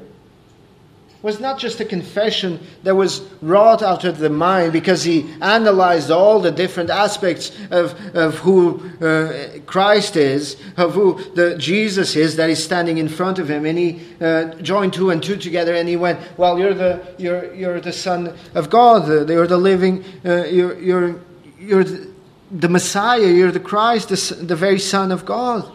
was 1.26 1.40
not 1.40 1.58
just 1.58 1.80
a 1.80 1.86
confession 1.86 2.60
that 2.84 2.96
was 2.96 3.22
wrought 3.42 3.82
out 3.82 4.04
of 4.04 4.20
the 4.20 4.30
mind 4.30 4.72
because 4.72 5.04
he 5.04 5.26
analyzed 5.42 6.12
all 6.12 6.40
the 6.40 6.52
different 6.52 6.92
aspects 6.92 7.52
of, 7.72 8.00
of 8.16 8.36
who 8.36 8.80
uh, 9.02 9.60
Christ 9.66 10.18
is, 10.18 10.56
of 10.78 10.94
who 10.94 11.20
the 11.34 11.58
Jesus 11.58 12.16
is 12.16 12.36
that 12.36 12.52
is 12.52 12.64
standing 12.64 13.00
in 13.00 13.10
front 13.10 13.40
of 13.40 13.50
him, 13.50 13.66
and 13.66 13.76
he 13.76 14.02
uh, 14.22 14.54
joined 14.62 14.94
two 14.94 15.10
and 15.10 15.24
two 15.24 15.36
together, 15.36 15.74
and 15.74 15.90
he 15.90 15.96
went, 15.96 16.20
"Well, 16.38 16.60
you're 16.60 16.76
the 16.76 17.02
you're 17.18 17.52
you're 17.56 17.82
the 17.82 17.94
Son 17.94 18.38
of 18.54 18.70
God. 18.70 19.08
You're 19.28 19.48
the 19.48 19.58
living. 19.58 20.06
Uh, 20.24 20.44
you're 20.46 20.78
you're 20.80 21.20
you're 21.58 21.84
the 21.84 22.15
Messiah. 22.52 23.28
You're 23.28 23.52
the 23.52 23.60
Christ, 23.60 24.10
the, 24.10 24.36
the 24.36 24.56
very 24.56 24.80
Son 24.80 25.12
of 25.12 25.26
God." 25.26 25.72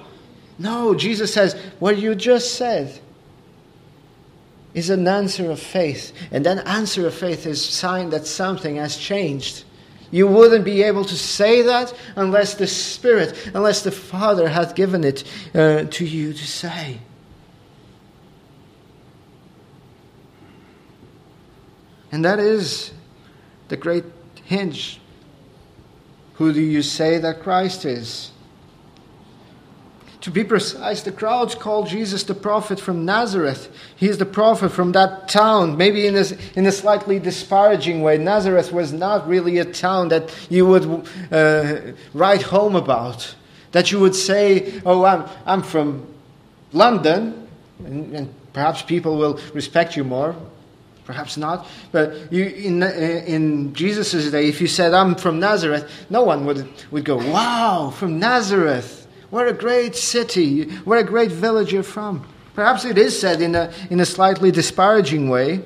No, 0.59 0.95
Jesus 0.95 1.33
says 1.33 1.55
what 1.79 1.97
you 1.97 2.15
just 2.15 2.55
said 2.55 3.01
is 4.75 4.91
an 4.91 5.09
answer 5.09 5.51
of 5.51 5.59
faith. 5.59 6.13
And 6.31 6.45
that 6.47 6.67
answer 6.67 7.07
of 7.07 7.15
faith 7.15 7.47
is 7.47 7.67
a 7.67 7.73
sign 7.73 8.11
that 8.11 8.27
something 8.27 8.77
has 8.77 8.97
changed. 8.97 9.65
You 10.11 10.27
wouldn't 10.27 10.65
be 10.65 10.83
able 10.83 11.05
to 11.05 11.17
say 11.17 11.63
that 11.63 11.95
unless 12.17 12.55
the 12.55 12.67
Spirit, 12.67 13.51
unless 13.55 13.83
the 13.83 13.93
Father 13.93 14.49
had 14.49 14.75
given 14.75 15.05
it 15.05 15.25
uh, 15.55 15.85
to 15.85 16.05
you 16.05 16.33
to 16.33 16.47
say. 16.47 17.01
And 22.13 22.25
that 22.25 22.41
is 22.41 22.93
the 23.69 23.77
great 23.77 24.05
hinge. 24.45 25.00
Who 26.41 26.55
do 26.55 26.63
you 26.63 26.81
say 26.81 27.19
that 27.19 27.43
Christ 27.43 27.85
is? 27.85 28.31
To 30.23 30.31
be 30.31 30.43
precise, 30.43 31.03
the 31.03 31.13
crowds 31.13 31.55
call 31.55 31.85
Jesus 31.85 32.23
the 32.23 32.35
prophet 32.35 32.81
from 32.81 33.05
Nazareth. 33.05 33.71
He 33.95 34.09
is 34.09 34.17
the 34.17 34.25
prophet 34.25 34.71
from 34.71 34.93
that 34.93 35.29
town, 35.29 35.77
maybe 35.77 36.07
in 36.07 36.17
a, 36.17 36.25
in 36.55 36.65
a 36.65 36.73
slightly 36.73 37.19
disparaging 37.19 38.01
way. 38.01 38.17
Nazareth 38.17 38.73
was 38.73 38.91
not 38.91 39.29
really 39.29 39.59
a 39.59 39.67
town 39.67 40.09
that 40.09 40.35
you 40.49 40.65
would 40.65 41.07
uh, 41.31 41.93
write 42.15 42.41
home 42.41 42.75
about, 42.75 43.35
that 43.73 43.93
you 43.93 44.01
would 44.01 44.17
say, 44.17 44.81
Oh, 44.87 45.05
I'm, 45.05 45.29
I'm 45.45 45.63
from 45.63 46.07
London, 46.73 47.47
and, 47.85 48.17
and 48.17 48.35
perhaps 48.55 48.81
people 48.81 49.19
will 49.19 49.39
respect 49.53 49.95
you 49.95 50.05
more. 50.05 50.35
Perhaps 51.11 51.37
not, 51.37 51.67
but 51.91 52.33
you, 52.33 52.45
in, 52.45 52.85
in 52.85 53.75
Jesus' 53.75 54.31
day, 54.31 54.49
if 54.49 54.61
you 54.61 54.69
said, 54.69 54.95
I'm 54.95 55.17
from 55.17 55.41
Nazareth, 55.41 55.91
no 56.09 56.23
one 56.23 56.47
would, 56.47 56.69
would 56.93 57.05
go, 57.05 57.17
Wow, 57.17 57.91
from 57.91 58.21
Nazareth. 58.21 59.09
What 59.31 59.49
a 59.49 59.53
great 59.53 59.97
city. 59.97 60.71
What 60.85 60.99
a 60.99 61.03
great 61.03 61.33
village 61.33 61.73
you're 61.73 61.83
from. 61.83 62.25
Perhaps 62.55 62.85
it 62.85 62.97
is 62.97 63.19
said 63.19 63.41
in 63.41 63.57
a, 63.57 63.73
in 63.91 63.99
a 63.99 64.07
slightly 64.07 64.53
disparaging 64.53 65.29
way. 65.29 65.65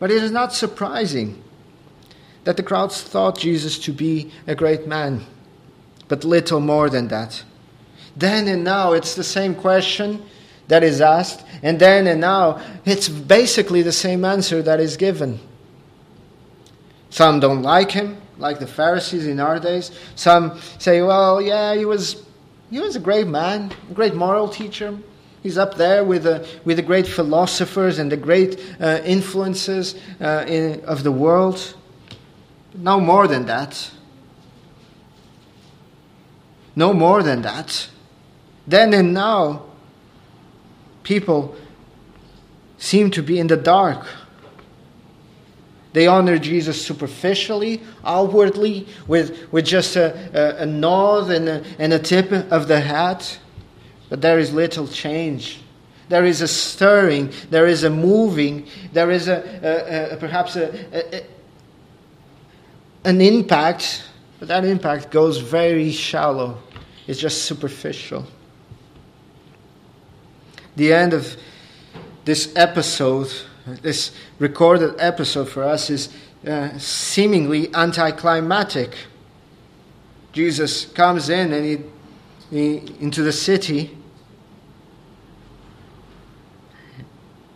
But 0.00 0.10
it 0.10 0.20
is 0.20 0.32
not 0.32 0.52
surprising 0.52 1.40
that 2.42 2.56
the 2.56 2.64
crowds 2.64 3.02
thought 3.02 3.38
Jesus 3.38 3.78
to 3.80 3.92
be 3.92 4.32
a 4.48 4.56
great 4.56 4.88
man, 4.88 5.24
but 6.08 6.24
little 6.24 6.58
more 6.58 6.90
than 6.90 7.06
that. 7.06 7.44
Then 8.16 8.48
and 8.48 8.64
now, 8.64 8.94
it's 8.94 9.14
the 9.14 9.22
same 9.22 9.54
question 9.54 10.24
that 10.70 10.84
is 10.84 11.00
asked, 11.00 11.44
and 11.62 11.78
then 11.78 12.06
and 12.06 12.20
now, 12.20 12.60
it's 12.84 13.08
basically 13.08 13.82
the 13.82 13.92
same 13.92 14.24
answer 14.24 14.62
that 14.62 14.78
is 14.78 14.96
given. 14.96 15.40
Some 17.10 17.40
don't 17.40 17.62
like 17.62 17.90
him, 17.90 18.16
like 18.38 18.60
the 18.60 18.68
Pharisees 18.68 19.26
in 19.26 19.40
our 19.40 19.58
days. 19.58 19.90
Some 20.14 20.60
say, 20.78 21.02
well, 21.02 21.42
yeah, 21.42 21.74
he 21.74 21.84
was, 21.84 22.24
he 22.70 22.78
was 22.78 22.94
a 22.94 23.00
great 23.00 23.26
man, 23.26 23.72
a 23.90 23.94
great 23.94 24.14
moral 24.14 24.48
teacher. 24.48 24.96
He's 25.42 25.58
up 25.58 25.74
there 25.74 26.04
with 26.04 26.22
the, 26.22 26.46
with 26.64 26.76
the 26.76 26.82
great 26.82 27.06
philosophers 27.08 27.98
and 27.98 28.12
the 28.12 28.16
great 28.16 28.60
uh, 28.78 29.00
influences 29.04 29.96
uh, 30.20 30.44
in, 30.46 30.84
of 30.84 31.02
the 31.02 31.10
world. 31.10 31.74
No 32.74 33.00
more 33.00 33.26
than 33.26 33.46
that. 33.46 33.90
No 36.76 36.92
more 36.92 37.24
than 37.24 37.42
that. 37.42 37.88
Then 38.68 38.94
and 38.94 39.12
now, 39.12 39.64
people 41.02 41.56
seem 42.78 43.10
to 43.10 43.22
be 43.22 43.38
in 43.38 43.46
the 43.46 43.56
dark 43.56 44.06
they 45.92 46.06
honor 46.06 46.38
Jesus 46.38 46.84
superficially, 46.84 47.82
outwardly, 48.04 48.86
with, 49.08 49.52
with 49.52 49.64
just 49.64 49.96
a, 49.96 50.58
a, 50.58 50.62
a 50.62 50.66
nod 50.66 51.30
and 51.30 51.48
a, 51.48 51.64
and 51.78 51.92
a 51.92 51.98
tip 51.98 52.30
of 52.30 52.68
the 52.68 52.80
hat. 52.80 53.38
But 54.08 54.20
there 54.20 54.38
is 54.38 54.52
little 54.52 54.86
change. 54.86 55.60
There 56.08 56.24
is 56.24 56.42
a 56.42 56.48
stirring, 56.48 57.32
there 57.50 57.66
is 57.66 57.84
a 57.84 57.90
moving, 57.90 58.66
there 58.92 59.12
is 59.12 59.28
a, 59.28 60.10
a 60.12 60.16
perhaps 60.16 60.56
a, 60.56 61.24
an 63.04 63.20
impact, 63.20 64.04
but 64.40 64.48
that 64.48 64.64
impact 64.64 65.12
goes 65.12 65.38
very 65.38 65.92
shallow. 65.92 66.58
It's 67.06 67.20
just 67.20 67.44
superficial. 67.44 68.26
The 70.76 70.92
end 70.92 71.12
of 71.12 71.36
this 72.24 72.52
episode 72.56 73.30
this 73.66 74.12
recorded 74.38 74.94
episode 74.98 75.48
for 75.48 75.62
us 75.62 75.90
is 75.90 76.08
uh, 76.46 76.76
seemingly 76.78 77.72
anticlimactic. 77.74 78.96
Jesus 80.32 80.86
comes 80.86 81.28
in 81.28 81.52
and 81.52 81.64
he, 81.64 81.78
he 82.50 82.94
into 83.00 83.22
the 83.22 83.32
city 83.32 83.96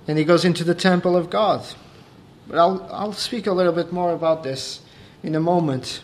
and 0.06 0.18
he 0.18 0.24
goes 0.24 0.44
into 0.44 0.64
the 0.64 0.74
temple 0.74 1.16
of 1.16 1.30
God. 1.30 1.64
But 2.46 2.58
I'll, 2.58 2.86
I'll 2.92 3.12
speak 3.12 3.46
a 3.46 3.52
little 3.52 3.72
bit 3.72 3.92
more 3.92 4.12
about 4.12 4.42
this 4.42 4.80
in 5.22 5.34
a 5.34 5.40
moment. 5.40 6.02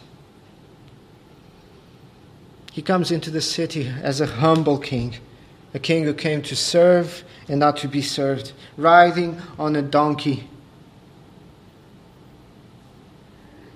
He 2.73 2.81
comes 2.81 3.11
into 3.11 3.31
the 3.31 3.43
city 3.43 3.93
as 4.03 4.21
a 4.23 4.27
humble 4.27 4.79
king, 4.79 5.17
a 5.73 5.79
king 5.79 6.05
who 6.05 6.15
came 6.15 6.43
to 6.43 6.57
serve 6.57 7.25
and 7.49 7.61
not 7.61 7.77
to 7.79 7.89
be 7.89 8.03
served, 8.03 8.53
riding 8.77 9.41
on 9.59 9.77
a 9.77 9.83
donkey. 9.83 10.49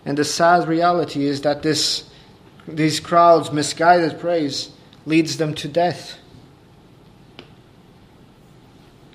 And 0.04 0.18
the 0.18 0.24
sad 0.24 0.68
reality 0.68 1.24
is 1.26 1.42
that 1.42 1.62
this, 1.62 2.10
these 2.68 3.00
crowds' 3.00 3.52
misguided 3.52 4.20
praise 4.20 4.70
leads 5.06 5.36
them 5.36 5.54
to 5.54 5.68
death. 5.68 6.18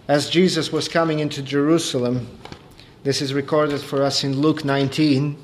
As 0.07 0.29
Jesus 0.29 0.71
was 0.71 0.87
coming 0.87 1.19
into 1.19 1.43
Jerusalem, 1.43 2.27
this 3.03 3.21
is 3.21 3.33
recorded 3.33 3.79
for 3.81 4.01
us 4.01 4.23
in 4.23 4.39
Luke 4.39 4.65
19. 4.65 5.37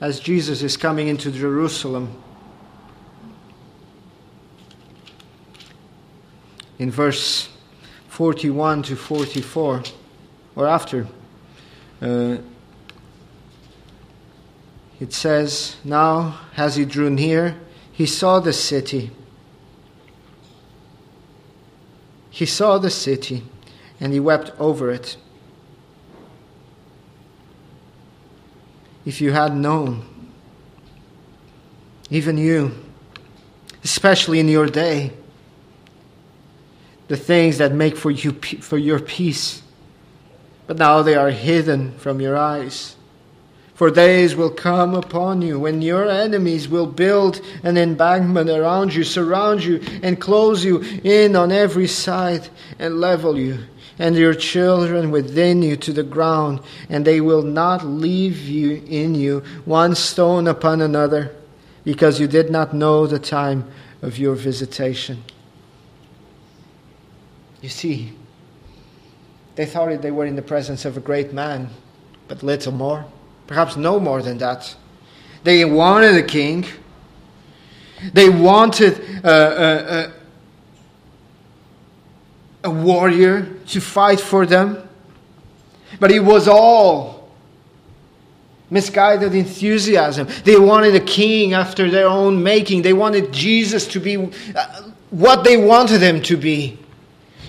As 0.00 0.20
Jesus 0.20 0.62
is 0.62 0.76
coming 0.76 1.08
into 1.08 1.30
Jerusalem, 1.30 2.22
in 6.78 6.90
verse 6.90 7.48
41 8.08 8.82
to 8.84 8.96
44, 8.96 9.82
or 10.56 10.66
after. 10.66 11.06
Uh, 12.00 12.38
it 15.00 15.12
says, 15.12 15.76
Now, 15.84 16.40
as 16.56 16.76
he 16.76 16.84
drew 16.84 17.10
near, 17.10 17.56
he 17.92 18.06
saw 18.06 18.40
the 18.40 18.52
city. 18.52 19.10
He 22.30 22.46
saw 22.46 22.78
the 22.78 22.90
city, 22.90 23.44
and 24.00 24.12
he 24.12 24.20
wept 24.20 24.52
over 24.58 24.90
it. 24.90 25.16
If 29.04 29.20
you 29.20 29.32
had 29.32 29.56
known, 29.56 30.04
even 32.10 32.36
you, 32.36 32.72
especially 33.82 34.38
in 34.38 34.48
your 34.48 34.66
day, 34.66 35.12
the 37.08 37.16
things 37.16 37.58
that 37.58 37.72
make 37.72 37.96
for 37.96 38.10
you 38.10 38.32
for 38.32 38.78
your 38.78 39.00
peace, 39.00 39.62
but 40.66 40.78
now 40.78 41.02
they 41.02 41.14
are 41.14 41.30
hidden 41.30 41.92
from 41.98 42.20
your 42.20 42.36
eyes. 42.36 42.94
For 43.74 43.90
days 43.90 44.34
will 44.34 44.50
come 44.50 44.94
upon 44.94 45.40
you 45.40 45.60
when 45.60 45.82
your 45.82 46.08
enemies 46.08 46.68
will 46.68 46.86
build 46.86 47.40
an 47.62 47.78
embankment 47.78 48.50
around 48.50 48.92
you, 48.92 49.04
surround 49.04 49.62
you, 49.62 49.80
and 50.02 50.20
close 50.20 50.64
you 50.64 50.80
in 51.04 51.36
on 51.36 51.52
every 51.52 51.86
side, 51.86 52.48
and 52.80 53.00
level 53.00 53.38
you, 53.38 53.60
and 53.98 54.16
your 54.16 54.34
children 54.34 55.12
within 55.12 55.62
you 55.62 55.76
to 55.76 55.92
the 55.92 56.02
ground, 56.02 56.60
and 56.88 57.04
they 57.04 57.20
will 57.20 57.42
not 57.42 57.86
leave 57.86 58.40
you 58.40 58.82
in 58.88 59.14
you 59.14 59.44
one 59.64 59.94
stone 59.94 60.48
upon 60.48 60.80
another, 60.80 61.32
because 61.84 62.18
you 62.18 62.26
did 62.26 62.50
not 62.50 62.74
know 62.74 63.06
the 63.06 63.20
time 63.20 63.64
of 64.02 64.18
your 64.18 64.34
visitation. 64.34 65.22
You 67.60 67.68
see, 67.68 68.12
they 69.56 69.66
thought 69.66 70.02
they 70.02 70.10
were 70.10 70.26
in 70.26 70.36
the 70.36 70.42
presence 70.42 70.84
of 70.84 70.96
a 70.96 71.00
great 71.00 71.32
man, 71.32 71.70
but 72.28 72.42
little 72.42 72.72
more 72.72 73.04
perhaps 73.48 73.76
no 73.76 73.98
more 73.98 74.22
than 74.22 74.38
that. 74.38 74.76
They 75.42 75.64
wanted 75.64 76.14
a 76.14 76.22
king. 76.22 76.64
They 78.12 78.28
wanted 78.28 79.24
a, 79.24 79.32
a, 79.32 80.12
a, 82.64 82.68
a 82.68 82.70
warrior 82.70 83.42
to 83.68 83.80
fight 83.80 84.20
for 84.20 84.46
them. 84.46 84.88
But 85.98 86.12
it 86.12 86.20
was 86.20 86.46
all 86.46 87.30
misguided 88.70 89.34
enthusiasm. 89.34 90.28
They 90.44 90.58
wanted 90.58 90.94
a 90.94 91.00
king 91.00 91.54
after 91.54 91.90
their 91.90 92.06
own 92.06 92.42
making. 92.42 92.82
They 92.82 92.92
wanted 92.92 93.32
Jesus 93.32 93.88
to 93.88 93.98
be 93.98 94.16
uh, 94.54 94.82
what 95.10 95.42
they 95.42 95.56
wanted 95.56 96.02
him 96.02 96.22
to 96.24 96.36
be. 96.36 96.78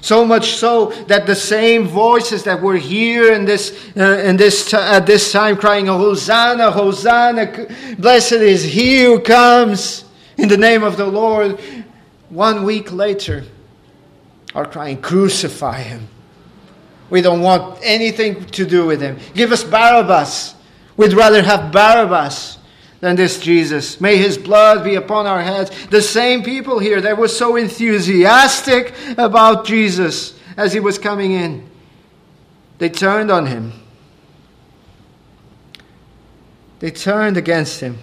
So 0.01 0.25
much 0.25 0.56
so 0.56 0.91
that 1.08 1.25
the 1.25 1.36
same 1.36 1.88
voices 1.88 2.44
that 2.44 2.62
were 2.62 2.77
here 2.77 3.34
in 3.34 3.46
this, 3.46 3.89
uh, 3.98 4.22
in 4.24 4.38
this 4.38 4.72
t- 4.72 4.77
at 4.77 5.06
this 5.06 5.32
time 5.32 5.58
crying, 5.58 5.88
Hosanna, 5.88 6.72
Hosanna, 6.72 7.68
blessed 7.98 8.34
is 8.34 8.63
he 8.63 9.03
who 9.03 9.20
comes 9.20 10.06
in 10.38 10.48
the 10.48 10.58
name 10.58 10.84
of 10.84 10.96
the 10.96 11.06
Lord, 11.06 11.60
one 12.29 12.63
week 12.63 12.94
later 12.94 13.44
are 14.56 14.65
crying, 14.65 15.01
Crucify 15.01 15.82
him. 15.82 16.08
We 17.10 17.22
don't 17.22 17.41
want 17.41 17.79
anything 17.84 18.46
to 18.46 18.65
do 18.65 18.86
with 18.86 19.01
him. 19.01 19.18
Give 19.34 19.51
us 19.51 19.63
Barabbas. 19.63 20.56
We'd 20.96 21.13
rather 21.13 21.41
have 21.41 21.72
Barabbas 21.72 22.58
than 23.01 23.15
this 23.15 23.39
Jesus. 23.39 24.01
May 24.01 24.18
his 24.18 24.38
blood 24.38 24.84
be 24.84 24.96
upon 24.96 25.25
our 25.25 25.41
heads. 25.41 25.72
The 25.88 26.01
same 26.01 26.44
people 26.44 26.79
here 26.79 27.01
that 27.01 27.18
were 27.18 27.27
so 27.27 27.56
enthusiastic 27.56 28.94
about 29.18 29.65
Jesus 29.65 30.38
as 30.58 30.74
he 30.74 30.79
was 30.79 30.98
coming 30.98 31.31
in, 31.31 31.70
they 32.77 32.90
turned 32.90 33.31
on 33.31 33.46
him. 33.46 33.74
They 36.79 36.92
turned 36.92 37.38
against 37.38 37.81
him 37.81 38.00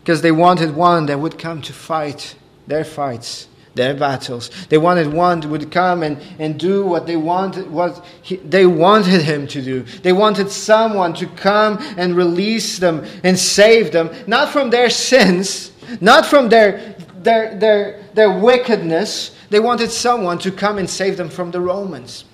because 0.00 0.22
they 0.22 0.32
wanted 0.32 0.74
one 0.74 1.06
that 1.06 1.18
would 1.18 1.38
come 1.38 1.62
to 1.62 1.72
fight 1.72 2.36
their 2.66 2.84
fights 2.84 3.48
their 3.74 3.94
battles. 3.94 4.50
They 4.68 4.78
wanted 4.78 5.12
one 5.12 5.40
would 5.50 5.70
come 5.70 6.02
and, 6.02 6.18
and 6.38 6.58
do 6.58 6.84
what 6.84 7.06
they 7.06 7.16
wanted 7.16 7.70
what 7.70 8.04
he, 8.22 8.36
they 8.36 8.66
wanted 8.66 9.22
him 9.22 9.46
to 9.48 9.62
do. 9.62 9.82
They 10.02 10.12
wanted 10.12 10.50
someone 10.50 11.14
to 11.14 11.26
come 11.26 11.78
and 11.96 12.16
release 12.16 12.78
them 12.78 13.04
and 13.24 13.38
save 13.38 13.92
them, 13.92 14.10
not 14.26 14.50
from 14.50 14.70
their 14.70 14.90
sins, 14.90 15.72
not 16.00 16.26
from 16.26 16.48
their 16.48 16.96
their 17.16 17.58
their, 17.58 18.02
their 18.14 18.38
wickedness. 18.38 19.36
They 19.50 19.60
wanted 19.60 19.90
someone 19.90 20.38
to 20.40 20.50
come 20.50 20.78
and 20.78 20.88
save 20.88 21.16
them 21.16 21.28
from 21.28 21.50
the 21.50 21.60
Romans. 21.60 22.24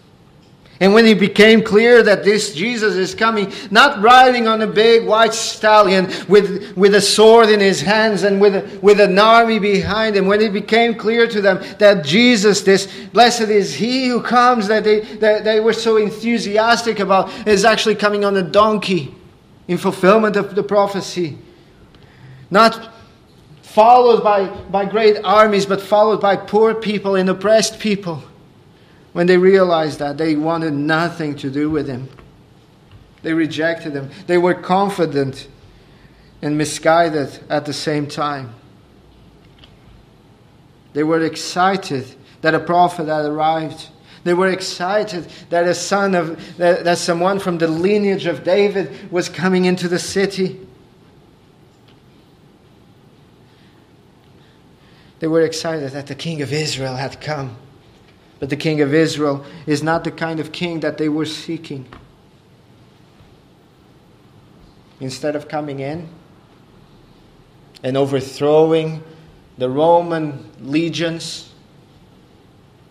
And 0.80 0.94
when 0.94 1.06
it 1.06 1.18
became 1.18 1.62
clear 1.62 2.04
that 2.04 2.22
this 2.22 2.54
Jesus 2.54 2.94
is 2.94 3.12
coming, 3.12 3.52
not 3.70 4.00
riding 4.00 4.46
on 4.46 4.62
a 4.62 4.66
big 4.66 5.06
white 5.06 5.34
stallion 5.34 6.06
with, 6.28 6.76
with 6.76 6.94
a 6.94 7.00
sword 7.00 7.48
in 7.48 7.58
his 7.58 7.80
hands 7.80 8.22
and 8.22 8.40
with, 8.40 8.80
with 8.80 9.00
an 9.00 9.18
army 9.18 9.58
behind 9.58 10.14
him, 10.14 10.26
when 10.26 10.40
it 10.40 10.52
became 10.52 10.94
clear 10.94 11.26
to 11.26 11.40
them 11.40 11.60
that 11.78 12.04
Jesus, 12.04 12.60
this 12.60 12.86
blessed 13.12 13.48
is 13.48 13.74
he 13.74 14.06
who 14.06 14.22
comes, 14.22 14.68
that 14.68 14.84
they, 14.84 15.00
that 15.16 15.42
they 15.42 15.58
were 15.58 15.72
so 15.72 15.96
enthusiastic 15.96 17.00
about, 17.00 17.48
is 17.48 17.64
actually 17.64 17.96
coming 17.96 18.24
on 18.24 18.36
a 18.36 18.42
donkey 18.42 19.12
in 19.66 19.78
fulfillment 19.78 20.36
of 20.36 20.54
the 20.54 20.62
prophecy. 20.62 21.38
Not 22.52 22.94
followed 23.62 24.22
by, 24.22 24.46
by 24.46 24.84
great 24.84 25.16
armies, 25.24 25.66
but 25.66 25.80
followed 25.80 26.20
by 26.20 26.36
poor 26.36 26.72
people 26.72 27.16
and 27.16 27.28
oppressed 27.28 27.80
people. 27.80 28.22
When 29.12 29.27
they 29.27 29.38
realized 29.38 29.99
that, 29.99 30.18
they 30.18 30.37
wanted 30.37 30.75
nothing 30.75 31.37
to 31.37 31.51
do 31.51 31.71
with 31.71 31.88
him. 31.88 32.09
They 33.23 33.33
rejected 33.33 33.94
him. 33.94 34.11
They 34.27 34.38
were 34.38 34.55
confident 34.55 35.49
and 36.40 36.57
misguided 36.57 37.40
at 37.51 37.66
the 37.66 37.73
same 37.73 38.07
time. 38.07 38.55
They 40.92 41.03
were 41.03 41.21
excited 41.21 42.07
that 42.40 42.55
a 42.55 42.61
prophet 42.61 43.09
had 43.09 43.25
arrived. 43.25 43.88
They 44.25 44.35
were 44.35 44.49
excited 44.49 45.27
that 45.51 45.66
a 45.66 45.75
son 45.75 46.14
of 46.14 46.57
that, 46.59 46.85
that 46.85 46.99
someone 46.99 47.38
from 47.38 47.59
the 47.59 47.68
lineage 47.68 48.27
of 48.27 48.44
David 48.44 49.11
was 49.11 49.29
coming 49.29 49.64
into 49.64 49.88
the 49.88 49.99
city. 49.99 50.61
They 55.21 55.27
were 55.27 55.42
excited 55.42 55.90
that 55.92 56.07
the 56.07 56.14
king 56.14 56.42
of 56.42 56.53
Israel 56.53 56.94
had 56.94 57.21
come. 57.21 57.57
But 58.40 58.51
the 58.51 58.57
king 58.57 58.81
of 58.81 58.94
Israel 58.94 59.44
is 59.66 59.83
not 59.83 60.05
the 60.05 60.11
kind 60.11 60.38
of 60.40 60.53
king 60.53 60.81
that 60.81 60.98
they 60.98 61.09
were 61.09 61.27
seeking. 61.27 61.87
Instead 65.01 65.37
of 65.37 65.48
coming 65.48 65.81
in 65.81 66.09
and 67.83 67.96
overthrowing 67.96 69.03
the 69.57 69.68
Roman 69.68 70.51
legions 70.61 71.53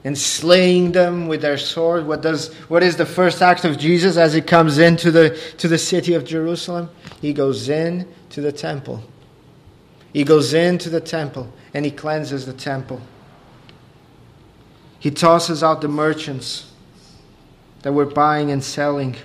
and 0.03 0.17
slaying 0.17 0.91
them 0.91 1.27
with 1.27 1.41
their 1.41 1.57
sword, 1.57 2.05
what, 2.05 2.21
does, 2.21 2.53
what 2.69 2.83
is 2.83 2.95
the 2.95 3.05
first 3.05 3.41
act 3.41 3.65
of 3.65 3.77
Jesus 3.77 4.15
as 4.15 4.33
he 4.33 4.41
comes 4.41 4.77
into 4.77 5.11
the, 5.11 5.37
to 5.57 5.67
the 5.67 5.77
city 5.77 6.13
of 6.13 6.25
Jerusalem? 6.25 6.89
He 7.21 7.33
goes 7.33 7.69
in 7.69 8.07
to 8.29 8.41
the 8.41 8.51
temple. 8.51 9.03
He 10.13 10.23
goes 10.23 10.53
into 10.53 10.89
the 10.89 11.01
temple 11.01 11.51
and 11.73 11.85
he 11.85 11.91
cleanses 11.91 12.45
the 12.45 12.53
temple. 12.53 13.01
He 15.07 15.11
tosses 15.11 15.63
out 15.63 15.79
the 15.79 15.87
merchants 15.87 16.69
that 17.83 17.93
were 17.93 18.05
buying 18.05 18.51
and 18.51 18.61
selling. 18.61 19.15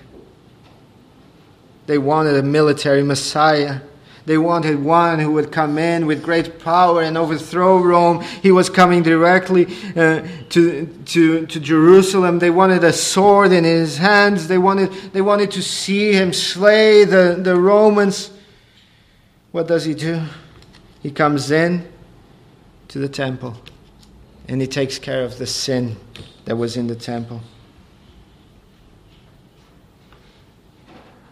They 1.87 1.99
wanted 1.99 2.37
a 2.37 2.43
military 2.45 3.03
Messiah. 3.03 3.81
They 4.25 4.39
wanted 4.39 4.81
one 4.81 5.19
who 5.19 5.33
would 5.33 5.51
come 5.51 5.79
in 5.79 6.07
with 6.07 6.23
great 6.23 6.61
power 6.61 7.03
and 7.03 7.19
overthrow 7.19 7.83
Rome. 7.83 8.23
He 8.23 8.53
was 8.53 8.71
coming 8.71 9.03
directly 9.03 9.67
uh, 9.97 10.25
to, 10.51 10.87
to, 10.87 11.47
to 11.47 11.59
Jerusalem. 11.59 12.39
They 12.39 12.51
wanted 12.51 12.85
a 12.85 12.93
sword 12.93 13.51
in 13.51 13.65
his 13.65 13.99
hands. 13.99 14.47
They 14.47 14.59
wanted, 14.59 14.93
they 15.13 15.21
wanted 15.21 15.51
to 15.51 15.63
see 15.63 16.13
him 16.13 16.33
slay 16.33 17.03
the, 17.05 17.41
the 17.43 17.57
Romans. 17.57 18.31
What 19.51 19.67
does 19.67 19.85
he 19.85 19.95
do? 19.95 20.23
He 21.03 21.11
comes 21.11 21.51
in 21.51 21.91
to 22.87 23.01
the 23.01 23.09
temple 23.09 23.57
and 24.49 24.61
he 24.61 24.67
takes 24.67 24.99
care 24.99 25.23
of 25.23 25.39
the 25.39 25.47
sin 25.47 25.97
that 26.45 26.57
was 26.57 26.77
in 26.77 26.87
the 26.87 26.97
temple. 26.97 27.41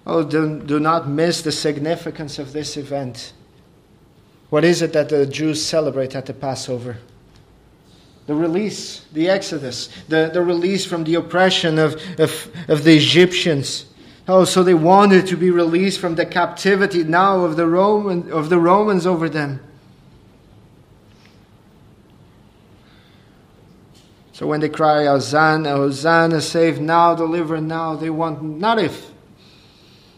Oh, 0.07 0.25
do, 0.25 0.61
do 0.61 0.81
not 0.81 1.09
miss 1.09 1.43
the 1.43 1.53
significance 1.53 2.39
of 2.39 2.53
this 2.53 2.77
event. 2.77 3.33
What 4.49 4.65
is 4.65 4.83
it 4.83 4.93
that 4.93 5.09
the 5.09 5.27
Jews 5.27 5.65
celebrate 5.65 6.17
at 6.17 6.27
the 6.27 6.35
Passover? 6.35 6.97
The 8.27 8.35
release, 8.35 9.07
the 9.13 9.29
Exodus, 9.29 9.89
the, 10.09 10.31
the 10.33 10.43
release 10.43 10.85
from 10.85 11.05
the 11.05 11.15
oppression 11.17 11.79
of, 11.79 12.01
of, 12.19 12.49
of 12.69 12.85
the 12.85 12.97
Egyptians. 12.97 13.87
Oh, 14.29 14.45
so 14.45 14.63
they 14.63 14.75
wanted 14.75 15.27
to 15.29 15.37
be 15.37 15.51
released 15.51 16.01
from 16.01 16.15
the 16.15 16.27
captivity 16.27 17.03
now 17.05 17.45
of 17.45 17.57
the, 17.57 17.67
Roman, 17.67 18.31
of 18.33 18.49
the 18.49 18.59
Romans 18.59 19.07
over 19.07 19.29
them. 19.29 19.61
So 24.41 24.47
when 24.47 24.61
they 24.61 24.71
cry, 24.71 25.05
Hosanna, 25.05 25.73
Hosanna, 25.73 26.41
save 26.41 26.81
now, 26.81 27.15
deliver 27.15 27.61
now, 27.61 27.95
they 27.95 28.09
want 28.09 28.43
not 28.43 28.79
if 28.79 29.11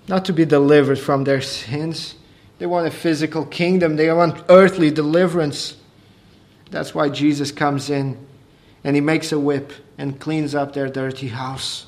not 0.06 0.24
to 0.26 0.32
be 0.32 0.44
delivered 0.44 1.00
from 1.00 1.24
their 1.24 1.40
sins. 1.40 2.14
They 2.60 2.66
want 2.66 2.86
a 2.86 2.92
physical 2.92 3.44
kingdom. 3.44 3.96
They 3.96 4.12
want 4.12 4.44
earthly 4.48 4.92
deliverance. 4.92 5.76
That's 6.70 6.94
why 6.94 7.08
Jesus 7.08 7.50
comes 7.50 7.90
in 7.90 8.16
and 8.84 8.94
he 8.94 9.00
makes 9.00 9.32
a 9.32 9.40
whip 9.40 9.72
and 9.98 10.20
cleans 10.20 10.54
up 10.54 10.72
their 10.72 10.88
dirty 10.88 11.26
house. 11.26 11.86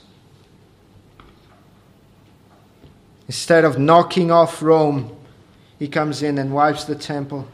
Instead 3.28 3.64
of 3.64 3.78
knocking 3.78 4.32
off 4.32 4.60
Rome, 4.60 5.16
he 5.78 5.86
comes 5.86 6.20
in 6.24 6.38
and 6.38 6.52
wipes 6.52 6.82
the 6.82 6.96
temple. 6.96 7.46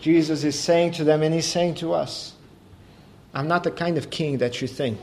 Jesus 0.00 0.44
is 0.44 0.58
saying 0.58 0.92
to 0.92 1.04
them, 1.04 1.22
and 1.22 1.34
he's 1.34 1.44
saying 1.44 1.74
to 1.74 1.92
us, 1.92 2.33
I'm 3.34 3.48
not 3.48 3.64
the 3.64 3.70
kind 3.70 3.98
of 3.98 4.10
king 4.10 4.38
that 4.38 4.62
you 4.62 4.68
think. 4.68 4.98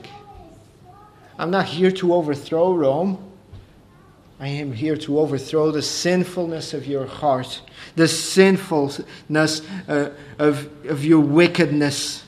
I'm 1.37 1.51
not 1.51 1.65
here 1.65 1.91
to 1.91 2.13
overthrow 2.13 2.73
Rome. 2.73 3.31
I 4.39 4.47
am 4.47 4.71
here 4.73 4.97
to 4.97 5.19
overthrow 5.19 5.69
the 5.69 5.81
sinfulness 5.81 6.73
of 6.73 6.87
your 6.87 7.05
heart, 7.05 7.61
the 7.95 8.07
sinfulness 8.07 9.61
uh, 9.87 10.11
of, 10.39 10.67
of 10.87 11.05
your 11.05 11.19
wickedness. 11.19 12.23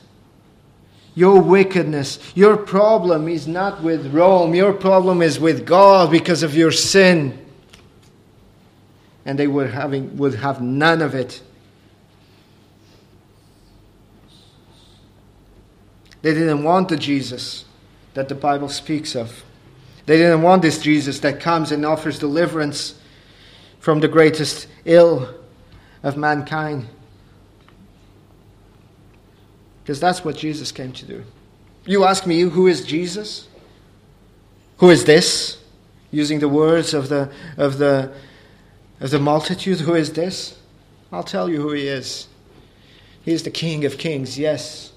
Your 1.16 1.40
wickedness, 1.40 2.18
your 2.34 2.56
problem 2.56 3.28
is 3.28 3.46
not 3.46 3.82
with 3.82 4.12
Rome, 4.12 4.54
your 4.54 4.72
problem 4.72 5.22
is 5.22 5.38
with 5.38 5.64
God 5.64 6.10
because 6.10 6.42
of 6.42 6.56
your 6.56 6.72
sin. 6.72 7.38
And 9.24 9.38
they 9.38 9.46
would, 9.46 9.70
having, 9.70 10.16
would 10.16 10.34
have 10.34 10.60
none 10.60 11.00
of 11.02 11.14
it. 11.14 11.40
They 16.24 16.32
didn't 16.32 16.64
want 16.64 16.88
the 16.88 16.96
Jesus 16.96 17.66
that 18.14 18.30
the 18.30 18.34
Bible 18.34 18.70
speaks 18.70 19.14
of. 19.14 19.44
They 20.06 20.16
didn't 20.16 20.40
want 20.40 20.62
this 20.62 20.78
Jesus 20.78 21.18
that 21.18 21.38
comes 21.38 21.70
and 21.70 21.84
offers 21.84 22.18
deliverance 22.18 22.98
from 23.78 24.00
the 24.00 24.08
greatest 24.08 24.66
ill 24.86 25.28
of 26.02 26.16
mankind. 26.16 26.86
Because 29.82 30.00
that's 30.00 30.24
what 30.24 30.34
Jesus 30.34 30.72
came 30.72 30.92
to 30.92 31.04
do. 31.04 31.24
You 31.84 32.04
ask 32.04 32.26
me, 32.26 32.40
who 32.40 32.68
is 32.68 32.86
Jesus? 32.86 33.46
Who 34.78 34.88
is 34.88 35.04
this? 35.04 35.58
Using 36.10 36.38
the 36.38 36.48
words 36.48 36.94
of 36.94 37.10
the, 37.10 37.30
of 37.58 37.76
the, 37.76 38.14
of 38.98 39.10
the 39.10 39.18
multitude, 39.18 39.80
who 39.80 39.94
is 39.94 40.14
this? 40.14 40.58
I'll 41.12 41.22
tell 41.22 41.50
you 41.50 41.60
who 41.60 41.72
he 41.72 41.86
is. 41.86 42.28
He 43.26 43.32
is 43.32 43.42
the 43.42 43.50
King 43.50 43.84
of 43.84 43.98
Kings, 43.98 44.38
yes. 44.38 44.93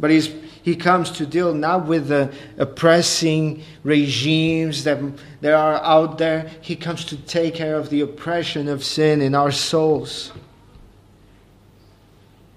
But 0.00 0.10
he's, 0.10 0.28
he 0.62 0.74
comes 0.74 1.10
to 1.12 1.26
deal 1.26 1.52
not 1.52 1.86
with 1.86 2.08
the 2.08 2.32
oppressing 2.56 3.62
regimes 3.84 4.84
that, 4.84 4.98
that 5.42 5.52
are 5.52 5.76
out 5.84 6.16
there. 6.16 6.50
He 6.62 6.74
comes 6.74 7.04
to 7.06 7.16
take 7.18 7.54
care 7.54 7.76
of 7.76 7.90
the 7.90 8.00
oppression 8.00 8.66
of 8.66 8.82
sin 8.82 9.20
in 9.20 9.34
our 9.34 9.52
souls. 9.52 10.32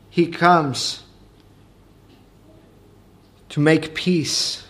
He 0.09 0.27
comes 0.27 1.03
to 3.49 3.59
make 3.59 3.93
peace 3.93 4.65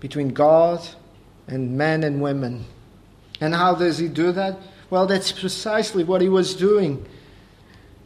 between 0.00 0.28
God 0.28 0.86
and 1.46 1.78
men 1.78 2.04
and 2.04 2.20
women. 2.20 2.66
And 3.40 3.54
how 3.54 3.74
does 3.74 3.98
he 3.98 4.08
do 4.08 4.32
that? 4.32 4.58
Well, 4.90 5.06
that's 5.06 5.32
precisely 5.32 6.04
what 6.04 6.20
he 6.20 6.28
was 6.28 6.54
doing 6.54 7.06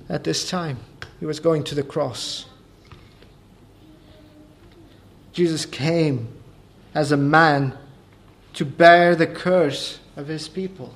at 0.08 0.22
this 0.22 0.48
time. 0.48 0.78
He 1.18 1.26
was 1.26 1.40
going 1.40 1.64
to 1.64 1.74
the 1.74 1.82
cross. 1.82 2.46
Jesus 5.36 5.66
came 5.66 6.28
as 6.94 7.12
a 7.12 7.16
man 7.16 7.76
to 8.54 8.64
bear 8.64 9.14
the 9.14 9.26
curse 9.26 9.98
of 10.16 10.28
his 10.28 10.48
people. 10.48 10.94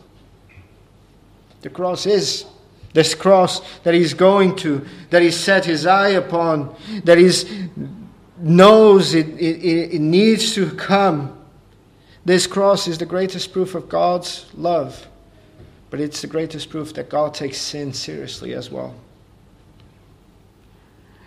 The 1.61 1.68
cross 1.68 2.07
is 2.07 2.46
this 2.94 3.14
cross 3.14 3.61
that 3.81 3.92
he's 3.92 4.14
going 4.14 4.57
to, 4.57 4.87
that 5.11 5.20
he 5.20 5.31
set 5.31 5.66
his 5.66 5.85
eye 5.85 6.09
upon, 6.09 6.74
that 7.05 7.18
he 7.18 7.31
knows 8.38 9.12
it, 9.12 9.29
it, 9.29 9.94
it 9.94 10.00
needs 10.00 10.55
to 10.55 10.70
come. 10.70 11.38
This 12.24 12.46
cross 12.46 12.88
is 12.88 12.96
the 12.96 13.05
greatest 13.05 13.53
proof 13.53 13.74
of 13.74 13.90
God's 13.90 14.46
love, 14.55 15.07
but 15.90 16.00
it's 16.00 16.22
the 16.22 16.26
greatest 16.26 16.70
proof 16.70 16.94
that 16.94 17.11
God 17.11 17.35
takes 17.35 17.59
sin 17.59 17.92
seriously 17.92 18.55
as 18.55 18.70
well. 18.70 18.94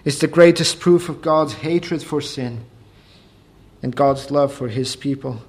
It's 0.03 0.17
the 0.17 0.25
greatest 0.25 0.79
proof 0.79 1.09
of 1.09 1.21
God's 1.21 1.53
hatred 1.53 2.01
for 2.01 2.19
sin 2.19 2.65
and 3.83 3.93
God's 3.93 4.31
love 4.31 4.53
for 4.53 4.69
his 4.69 4.95
people. 4.95 5.43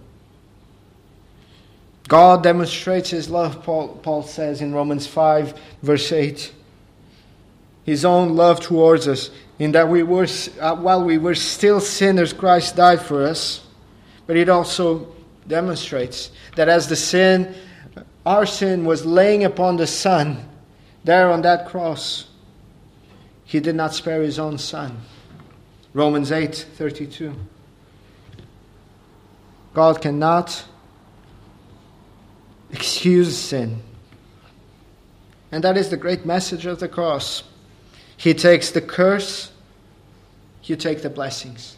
God 2.09 2.42
demonstrates 2.42 3.09
his 3.09 3.31
love, 3.31 3.62
Paul, 3.62 3.88
Paul 4.03 4.25
says 4.25 4.61
in 4.61 4.75
Romans 4.75 5.07
5, 5.07 5.59
verse 5.83 6.12
8. 6.12 6.53
His 7.85 8.05
own 8.05 8.37
love 8.37 8.61
towards 8.61 9.09
us, 9.09 9.31
in 9.59 9.73
that 9.73 9.88
we 9.88 10.03
were, 10.03 10.27
uh, 10.61 10.77
while 10.77 11.03
we 11.03 11.16
were 11.16 11.35
still 11.35 11.81
sinners, 11.81 12.33
Christ 12.33 12.77
died 12.77 13.01
for 13.01 13.25
us. 13.25 13.66
But 14.27 14.37
it 14.37 14.49
also 14.49 15.14
demonstrates 15.47 16.31
that 16.57 16.68
as 16.68 16.88
the 16.88 16.97
sin, 16.97 17.55
our 18.27 18.47
sin 18.47 18.85
was 18.85 19.07
laying 19.07 19.44
upon 19.44 19.77
the 19.77 19.87
Son, 19.87 20.49
there 21.05 21.31
on 21.31 21.42
that 21.42 21.68
cross, 21.68 22.27
he 23.44 23.61
did 23.61 23.77
not 23.77 23.94
spare 23.94 24.23
his 24.23 24.38
own 24.38 24.59
Son. 24.59 25.01
Romans 25.92 26.33
8, 26.33 26.55
32. 26.77 27.35
God 29.75 30.01
cannot 30.01 30.65
excuse 32.71 33.37
sin. 33.37 33.83
And 35.53 35.63
that 35.63 35.77
is 35.77 35.91
the 35.91 35.97
great 35.97 36.25
message 36.25 36.67
of 36.67 36.81
the 36.81 36.89
cross. 36.89 37.45
He 38.17 38.35
takes 38.35 38.71
the 38.71 38.81
curse, 38.81 39.53
you 40.65 40.77
take 40.77 41.03
the 41.03 41.11
blessings. 41.11 41.77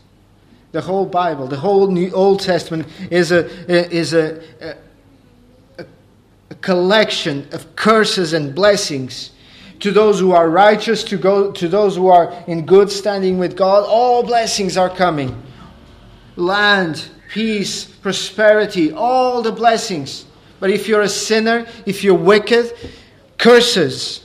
The 0.72 0.82
whole 0.82 1.06
Bible, 1.06 1.46
the 1.46 1.56
whole 1.56 1.88
New 1.88 2.10
Old 2.12 2.40
Testament 2.40 2.86
is 3.10 3.32
a, 3.32 3.46
is 3.70 4.12
a, 4.12 4.42
a, 5.78 5.86
a 6.50 6.54
collection 6.56 7.48
of 7.52 7.74
curses 7.76 8.32
and 8.32 8.54
blessings 8.54 9.30
to 9.80 9.90
those 9.90 10.20
who 10.20 10.32
are 10.32 10.48
righteous, 10.48 11.04
to, 11.04 11.16
go, 11.16 11.50
to 11.52 11.68
those 11.68 11.96
who 11.96 12.08
are 12.08 12.32
in 12.46 12.66
good 12.66 12.90
standing 12.90 13.38
with 13.38 13.56
God. 13.56 13.84
All 13.86 14.22
blessings 14.22 14.76
are 14.76 14.90
coming. 14.90 15.42
Land, 16.36 17.08
peace, 17.36 17.84
prosperity, 17.84 18.90
all 18.90 19.42
the 19.42 19.52
blessings. 19.52 20.24
But 20.58 20.70
if 20.70 20.88
you're 20.88 21.02
a 21.02 21.08
sinner, 21.08 21.66
if 21.84 22.02
you're 22.02 22.14
wicked, 22.14 22.72
curses. 23.36 24.24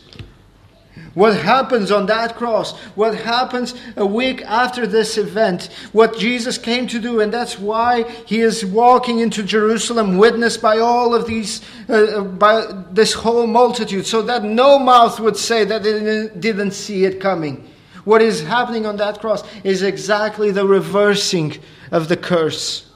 What 1.14 1.36
happens 1.36 1.92
on 1.92 2.06
that 2.06 2.38
cross? 2.38 2.72
What 2.96 3.16
happens 3.16 3.76
a 3.98 4.06
week 4.06 4.42
after 4.44 4.88
this 4.88 5.18
event? 5.18 5.70
What 5.92 6.18
Jesus 6.18 6.58
came 6.58 6.88
to 6.88 7.00
do, 7.00 7.20
and 7.20 7.34
that's 7.34 7.60
why 7.60 8.04
he 8.26 8.40
is 8.40 8.66
walking 8.66 9.20
into 9.20 9.44
Jerusalem, 9.44 10.18
witnessed 10.18 10.62
by 10.62 10.78
all 10.78 11.14
of 11.14 11.28
these, 11.28 11.60
uh, 11.90 11.94
uh 11.94 12.22
by 12.22 12.66
this 12.92 13.12
whole 13.12 13.46
multitude, 13.46 14.08
so 14.08 14.22
that 14.22 14.46
no 14.46 14.80
mouth 14.80 15.20
would 15.20 15.36
say 15.36 15.66
that 15.66 15.86
it 15.86 16.40
didn't 16.40 16.72
see 16.72 17.04
it 17.04 17.20
coming. 17.20 17.68
What 18.06 18.22
is 18.22 18.42
happening 18.42 18.86
on 18.86 18.96
that 18.98 19.20
cross 19.20 19.44
is 19.66 19.84
exactly 19.84 20.52
the 20.52 20.66
reversing 20.66 21.58
of 21.92 22.08
the 22.08 22.16
curse 22.16 22.88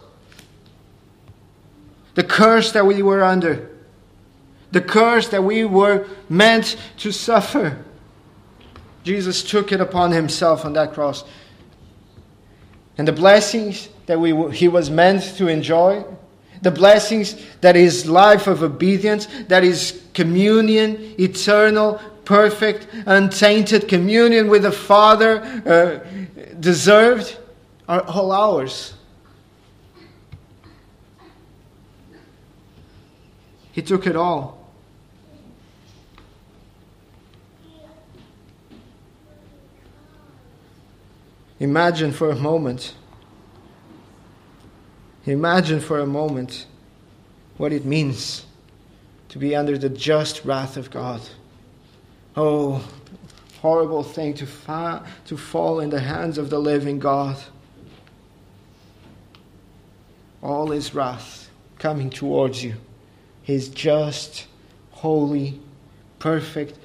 the 2.15 2.23
curse 2.23 2.71
that 2.71 2.85
we 2.85 3.01
were 3.01 3.23
under, 3.23 3.69
the 4.71 4.81
curse 4.81 5.27
that 5.29 5.43
we 5.43 5.63
were 5.63 6.07
meant 6.27 6.75
to 6.97 7.11
suffer. 7.11 7.77
Jesus 9.03 9.43
took 9.43 9.71
it 9.71 9.79
upon 9.79 10.11
himself 10.11 10.65
on 10.65 10.73
that 10.73 10.93
cross. 10.93 11.23
And 12.97 13.07
the 13.07 13.13
blessings 13.13 13.89
that 14.07 14.19
we, 14.19 14.51
he 14.55 14.67
was 14.67 14.89
meant 14.89 15.23
to 15.37 15.47
enjoy, 15.47 16.03
the 16.61 16.71
blessings 16.71 17.35
that 17.61 17.75
his 17.75 18.07
life 18.07 18.47
of 18.47 18.63
obedience, 18.63 19.27
that 19.47 19.63
is 19.63 20.03
communion, 20.13 21.13
eternal, 21.19 21.99
perfect, 22.23 22.87
untainted 23.05 23.87
communion 23.87 24.47
with 24.47 24.63
the 24.63 24.71
Father 24.71 25.41
uh, 25.65 25.99
deserved, 26.59 27.37
are 27.87 28.01
all 28.01 28.31
ours. 28.31 28.94
He 33.75 33.81
took 33.81 34.07
it 34.07 34.15
all. 34.15 34.57
Imagine 41.59 42.13
for 42.13 42.29
a 42.29 42.37
moment. 42.37 42.93
Imagine 45.25 45.81
for 45.81 45.99
a 45.99 46.05
moment 46.05 46.67
what 47.57 47.73
it 47.73 47.83
means 47.83 48.45
to 49.27 49.37
be 49.37 49.53
under 49.53 49.77
the 49.77 49.89
just 49.89 50.45
wrath 50.45 50.77
of 50.77 50.89
God. 50.89 51.19
Oh, 52.37 52.81
horrible 53.59 54.03
thing 54.03 54.35
to, 54.35 54.45
fa- 54.45 55.05
to 55.25 55.35
fall 55.35 55.81
in 55.81 55.89
the 55.89 55.99
hands 55.99 56.37
of 56.37 56.49
the 56.49 56.59
living 56.59 56.97
God. 56.97 57.35
All 60.41 60.67
his 60.71 60.95
wrath 60.95 61.49
coming 61.77 62.09
towards 62.09 62.63
you, 62.63 62.75
his 63.45 63.69
just, 63.69 64.47
holy, 64.89 65.59
perfect 66.17 66.79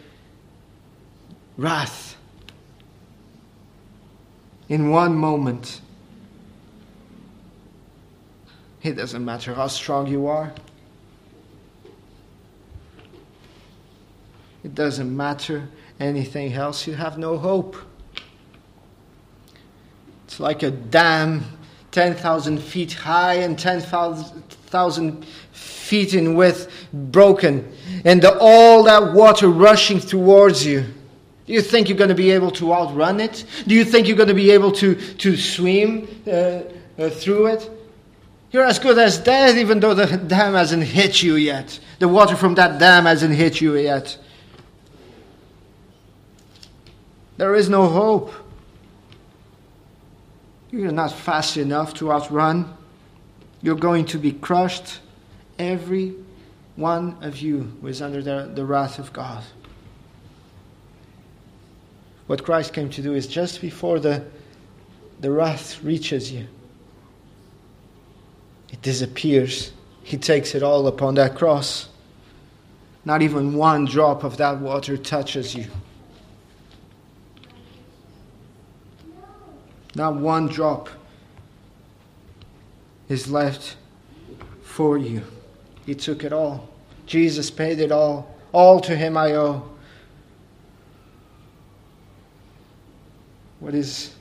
wrath. 1.56 2.18
In 4.68 4.90
one 4.90 5.16
moment, 5.16 5.80
it 8.82 8.92
doesn't 8.92 9.24
matter 9.24 9.54
how 9.54 9.68
strong 9.68 10.06
you 10.06 10.26
are. 10.26 10.52
It 14.62 14.74
doesn't 14.74 15.16
matter 15.16 15.66
anything 15.98 16.52
else. 16.52 16.86
You 16.86 16.92
have 16.92 17.16
no 17.16 17.38
hope. 17.38 17.74
It's 20.26 20.38
like 20.38 20.62
a 20.62 20.70
dam 20.70 21.42
10,000 21.90 22.58
feet 22.58 22.92
high 22.92 23.36
and 23.36 23.58
10,000 23.58 24.56
feet 25.52 26.14
in 26.14 26.34
width, 26.34 26.70
broken, 26.92 27.70
and 28.04 28.22
the, 28.22 28.36
all 28.40 28.84
that 28.84 29.12
water 29.12 29.48
rushing 29.48 30.00
towards 30.00 30.64
you. 30.64 30.84
Do 31.46 31.52
you 31.52 31.62
think 31.62 31.88
you're 31.88 31.98
going 31.98 32.10
to 32.10 32.14
be 32.14 32.30
able 32.30 32.52
to 32.52 32.72
outrun 32.72 33.20
it? 33.20 33.44
Do 33.66 33.74
you 33.74 33.84
think 33.84 34.06
you're 34.06 34.16
going 34.16 34.28
to 34.28 34.34
be 34.34 34.52
able 34.52 34.70
to, 34.72 34.94
to 34.94 35.36
swim 35.36 36.06
uh, 36.26 36.30
uh, 36.30 37.10
through 37.10 37.46
it? 37.46 37.68
You're 38.52 38.64
as 38.64 38.78
good 38.78 38.98
as 38.98 39.18
dead, 39.18 39.58
even 39.58 39.80
though 39.80 39.94
the 39.94 40.16
dam 40.28 40.54
hasn't 40.54 40.84
hit 40.84 41.22
you 41.22 41.34
yet. 41.36 41.78
The 41.98 42.06
water 42.06 42.36
from 42.36 42.54
that 42.54 42.78
dam 42.78 43.04
hasn't 43.04 43.34
hit 43.34 43.60
you 43.60 43.76
yet. 43.76 44.16
There 47.36 47.54
is 47.54 47.68
no 47.68 47.88
hope. 47.88 48.32
You're 50.70 50.92
not 50.92 51.12
fast 51.12 51.56
enough 51.56 51.94
to 51.94 52.12
outrun. 52.12 52.76
You're 53.62 53.76
going 53.76 54.06
to 54.06 54.18
be 54.18 54.32
crushed. 54.32 55.00
Every 55.58 56.14
one 56.76 57.16
of 57.20 57.38
you 57.38 57.76
who 57.80 57.88
is 57.88 58.00
under 58.00 58.22
the, 58.22 58.50
the 58.54 58.64
wrath 58.64 58.98
of 58.98 59.12
God. 59.12 59.44
What 62.26 62.44
Christ 62.44 62.72
came 62.72 62.88
to 62.90 63.02
do 63.02 63.14
is 63.14 63.26
just 63.26 63.60
before 63.60 63.98
the, 63.98 64.24
the 65.20 65.30
wrath 65.30 65.82
reaches 65.82 66.32
you, 66.32 66.46
it 68.70 68.80
disappears. 68.82 69.72
He 70.02 70.16
takes 70.16 70.54
it 70.54 70.62
all 70.62 70.86
upon 70.86 71.16
that 71.16 71.34
cross. 71.34 71.88
Not 73.04 73.20
even 73.22 73.54
one 73.54 73.84
drop 73.84 74.24
of 74.24 74.36
that 74.36 74.60
water 74.60 74.96
touches 74.96 75.54
you. 75.54 75.66
Not 79.94 80.16
one 80.16 80.46
drop 80.46 80.88
is 83.10 83.30
left 83.30 83.76
for 84.62 84.96
you. 84.96 85.22
He 85.84 85.94
took 85.94 86.24
it 86.24 86.32
all. 86.32 86.68
Jesus 87.06 87.50
paid 87.50 87.80
it 87.80 87.92
all. 87.92 88.34
All 88.52 88.80
to 88.80 88.96
him 88.96 89.16
I 89.16 89.32
owe. 89.32 89.68
What 93.58 93.74
is 93.74 94.14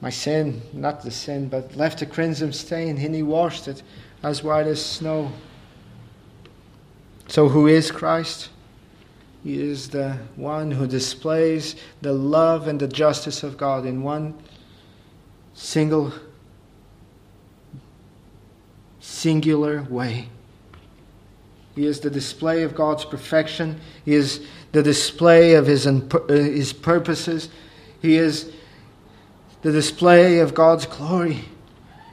my 0.00 0.10
sin? 0.10 0.62
Not 0.72 1.02
the 1.02 1.10
sin, 1.10 1.48
but 1.48 1.76
left 1.76 2.02
a 2.02 2.06
crimson 2.06 2.52
stain, 2.52 2.98
and 2.98 3.14
he 3.14 3.22
washed 3.22 3.68
it 3.68 3.82
as 4.22 4.42
white 4.42 4.66
as 4.66 4.84
snow. 4.84 5.30
So, 7.28 7.48
who 7.48 7.66
is 7.66 7.90
Christ? 7.90 8.48
He 9.44 9.60
is 9.60 9.90
the 9.90 10.18
one 10.36 10.70
who 10.70 10.86
displays 10.86 11.76
the 12.00 12.12
love 12.12 12.68
and 12.68 12.80
the 12.80 12.88
justice 12.88 13.42
of 13.42 13.56
God 13.56 13.86
in 13.86 14.02
one 14.02 14.34
single, 15.54 16.12
singular 19.00 19.82
way. 19.82 20.28
He 21.74 21.86
is 21.86 22.00
the 22.00 22.10
display 22.10 22.64
of 22.64 22.74
God's 22.74 23.04
perfection. 23.04 23.80
He 24.04 24.14
is 24.14 24.44
the 24.72 24.82
display 24.82 25.54
of 25.54 25.66
His, 25.66 25.86
uh, 25.86 26.00
his 26.28 26.72
purposes. 26.72 27.48
He 28.02 28.16
is 28.16 28.52
the 29.62 29.72
display 29.72 30.40
of 30.40 30.54
God's 30.54 30.86
glory. 30.86 31.44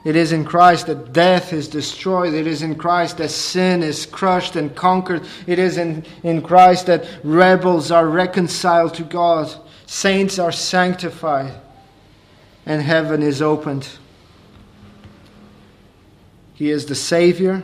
It 0.04 0.16
is 0.16 0.32
in 0.32 0.46
Christ 0.46 0.86
that 0.86 1.14
death 1.14 1.52
is 1.52 1.68
destroyed. 1.68 2.36
It 2.36 2.46
is 2.46 2.62
in 2.62 2.76
Christ 2.76 3.18
that 3.18 3.30
sin 3.30 3.82
is 3.82 4.06
crushed 4.06 4.56
and 4.56 4.76
conquered. 4.76 5.24
It 5.48 5.58
is 5.58 5.80
in, 5.80 6.06
in 6.22 6.44
Christ 6.44 6.86
that 6.86 7.08
rebels 7.24 7.90
are 7.90 8.08
reconciled 8.08 8.94
to 8.96 9.04
God, 9.04 9.52
saints 9.88 10.38
are 10.38 10.52
sanctified, 10.52 11.54
and 12.68 12.84
heaven 12.84 13.24
is 13.24 13.42
opened. 13.42 13.90
He 16.56 16.72
is 16.72 16.86
the 16.86 16.96
Savior 16.96 17.64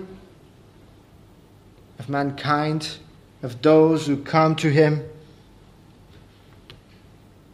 of 1.98 2.10
mankind, 2.10 2.98
of 3.42 3.62
those 3.62 4.06
who 4.06 4.18
come 4.18 4.56
to 4.58 4.70
Him. 4.70 5.04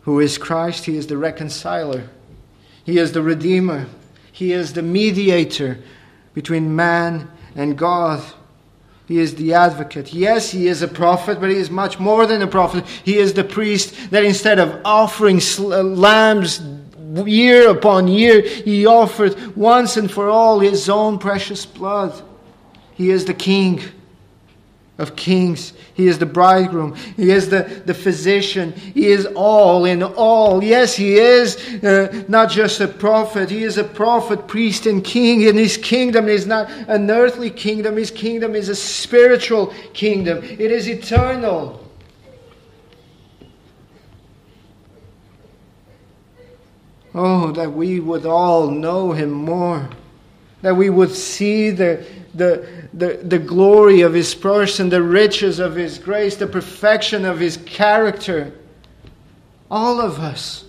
Who 0.01 0.19
is 0.19 0.37
Christ? 0.37 0.85
He 0.85 0.97
is 0.97 1.07
the 1.07 1.17
reconciler, 1.17 2.09
He 2.83 2.97
is 2.97 3.13
the 3.13 3.21
Redeemer. 3.21 3.87
He 4.31 4.51
is 4.51 4.73
the 4.73 4.83
mediator 4.83 5.79
between 6.35 6.75
man 6.75 7.27
and 7.55 7.75
God. 7.75 8.23
He 9.07 9.17
is 9.17 9.33
the 9.33 9.55
advocate. 9.55 10.13
Yes, 10.13 10.51
he 10.51 10.67
is 10.67 10.83
a 10.83 10.87
prophet, 10.87 11.39
but 11.39 11.49
he 11.49 11.55
is 11.55 11.71
much 11.71 11.99
more 11.99 12.27
than 12.27 12.43
a 12.43 12.47
prophet. 12.47 12.85
He 13.03 13.17
is 13.17 13.33
the 13.33 13.43
priest 13.43 14.11
that 14.11 14.23
instead 14.23 14.59
of 14.59 14.79
offering 14.85 15.41
uh, 15.57 15.81
lambs 15.81 16.61
year 17.25 17.69
upon 17.69 18.07
year, 18.07 18.41
he 18.41 18.85
offered 18.85 19.55
once 19.55 19.97
and 19.97 20.11
for 20.11 20.29
all 20.29 20.59
his 20.59 20.89
own 20.89 21.17
precious 21.19 21.65
blood. 21.65 22.21
He 22.93 23.11
is 23.11 23.25
the 23.25 23.33
king 23.33 23.81
of 24.97 25.15
kings. 25.15 25.73
He 25.93 26.07
is 26.07 26.17
the 26.17 26.25
bridegroom. 26.25 26.95
He 27.15 27.29
is 27.29 27.49
the, 27.49 27.81
the 27.85 27.93
physician. 27.93 28.73
He 28.73 29.07
is 29.07 29.27
all 29.35 29.85
in 29.85 30.01
all. 30.01 30.63
Yes, 30.63 30.95
he 30.95 31.15
is 31.15 31.55
uh, 31.83 32.23
not 32.27 32.49
just 32.49 32.79
a 32.81 32.87
prophet. 32.87 33.49
He 33.49 33.63
is 33.63 33.77
a 33.77 33.83
prophet, 33.83 34.47
priest, 34.47 34.87
and 34.87 35.03
king. 35.03 35.47
And 35.47 35.57
his 35.57 35.77
kingdom 35.77 36.27
is 36.27 36.47
not 36.47 36.69
an 36.87 37.09
earthly 37.11 37.51
kingdom. 37.51 37.95
His 37.95 38.09
kingdom 38.09 38.55
is 38.55 38.69
a 38.69 38.75
spiritual 38.75 39.67
kingdom. 39.93 40.43
It 40.43 40.71
is 40.71 40.87
eternal. 40.89 41.86
Oh, 47.17 47.51
that 47.53 47.73
we 47.73 47.99
would 47.99 48.27
all 48.27 48.69
know 48.69 49.11
him 49.11 49.31
more. 49.31 49.89
That 50.61 50.75
we 50.75 50.91
would 50.91 51.11
see 51.11 51.71
the, 51.71 52.05
the, 52.35 52.67
the, 52.93 53.19
the 53.23 53.39
glory 53.39 54.01
of 54.01 54.13
his 54.13 54.35
person, 54.35 54.89
the 54.89 55.01
riches 55.01 55.57
of 55.57 55.75
his 55.75 55.97
grace, 55.97 56.35
the 56.35 56.45
perfection 56.45 57.25
of 57.25 57.39
his 57.39 57.57
character. 57.65 58.53
All 59.71 59.99
of 59.99 60.19
us. 60.19 60.65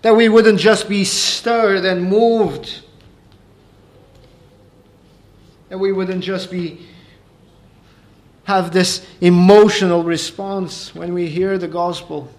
That 0.00 0.16
we 0.16 0.30
wouldn't 0.30 0.58
just 0.58 0.88
be 0.88 1.04
stirred 1.04 1.84
and 1.84 2.02
moved. 2.02 2.82
That 5.68 5.78
we 5.78 5.92
wouldn't 5.92 6.24
just 6.24 6.50
be 6.50 6.86
have 8.44 8.72
this 8.72 9.06
emotional 9.20 10.02
response 10.02 10.94
when 10.94 11.12
we 11.12 11.28
hear 11.28 11.58
the 11.58 11.68
gospel. 11.68 12.32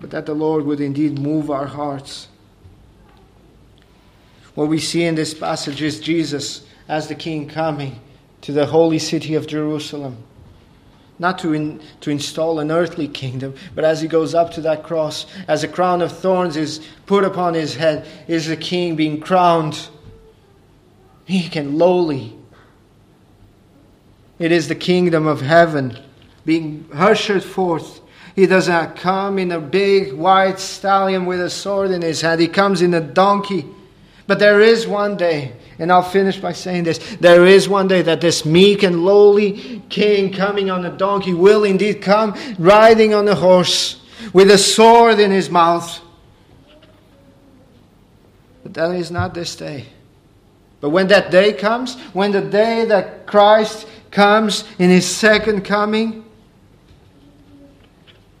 But 0.00 0.10
that 0.10 0.26
the 0.26 0.34
Lord 0.34 0.64
would 0.64 0.80
indeed 0.80 1.18
move 1.18 1.50
our 1.50 1.66
hearts 1.66 2.28
what 4.54 4.68
we 4.68 4.78
see 4.78 5.04
in 5.04 5.14
this 5.14 5.32
passage 5.32 5.80
is 5.80 6.00
Jesus 6.00 6.66
as 6.88 7.08
the 7.08 7.14
King 7.14 7.48
coming 7.48 8.00
to 8.42 8.52
the 8.52 8.66
holy 8.66 8.98
city 8.98 9.34
of 9.34 9.46
Jerusalem. 9.46 10.18
Not 11.18 11.38
to, 11.40 11.52
in, 11.52 11.80
to 12.00 12.10
install 12.10 12.60
an 12.60 12.70
earthly 12.70 13.06
kingdom, 13.06 13.54
but 13.74 13.84
as 13.84 14.00
he 14.00 14.08
goes 14.08 14.34
up 14.34 14.50
to 14.52 14.60
that 14.62 14.82
cross, 14.82 15.26
as 15.46 15.62
a 15.62 15.68
crown 15.68 16.00
of 16.00 16.12
thorns 16.12 16.56
is 16.56 16.80
put 17.06 17.24
upon 17.24 17.54
his 17.54 17.74
head, 17.74 18.06
is 18.26 18.48
the 18.48 18.56
king 18.56 18.96
being 18.96 19.20
crowned 19.20 19.88
meek 21.28 21.54
and 21.56 21.78
lowly. 21.78 22.36
It 24.38 24.50
is 24.50 24.68
the 24.68 24.74
kingdom 24.74 25.26
of 25.26 25.42
heaven 25.42 25.98
being 26.44 26.88
ushered 26.92 27.44
forth. 27.44 28.00
He 28.34 28.46
does 28.46 28.68
not 28.68 28.96
come 28.96 29.38
in 29.38 29.52
a 29.52 29.60
big 29.60 30.12
white 30.12 30.58
stallion 30.58 31.26
with 31.26 31.40
a 31.40 31.50
sword 31.50 31.90
in 31.90 32.02
his 32.02 32.20
hand. 32.20 32.40
He 32.40 32.48
comes 32.48 32.82
in 32.82 32.94
a 32.94 33.00
donkey 33.00 33.66
but 34.30 34.38
there 34.38 34.60
is 34.60 34.86
one 34.86 35.16
day, 35.16 35.54
and 35.80 35.90
I'll 35.90 36.04
finish 36.04 36.38
by 36.38 36.52
saying 36.52 36.84
this 36.84 36.98
there 37.16 37.46
is 37.46 37.68
one 37.68 37.88
day 37.88 38.00
that 38.02 38.20
this 38.20 38.44
meek 38.44 38.84
and 38.84 39.04
lowly 39.04 39.82
king 39.88 40.32
coming 40.32 40.70
on 40.70 40.84
a 40.84 40.96
donkey 40.96 41.34
will 41.34 41.64
indeed 41.64 42.00
come 42.00 42.36
riding 42.56 43.12
on 43.12 43.26
a 43.26 43.34
horse 43.34 44.00
with 44.32 44.52
a 44.52 44.56
sword 44.56 45.18
in 45.18 45.32
his 45.32 45.50
mouth. 45.50 46.00
But 48.62 48.74
that 48.74 48.94
is 48.94 49.10
not 49.10 49.34
this 49.34 49.56
day. 49.56 49.86
But 50.80 50.90
when 50.90 51.08
that 51.08 51.32
day 51.32 51.52
comes, 51.52 51.98
when 52.12 52.30
the 52.30 52.40
day 52.40 52.84
that 52.84 53.26
Christ 53.26 53.88
comes 54.12 54.62
in 54.78 54.90
his 54.90 55.08
second 55.08 55.64
coming, 55.64 56.24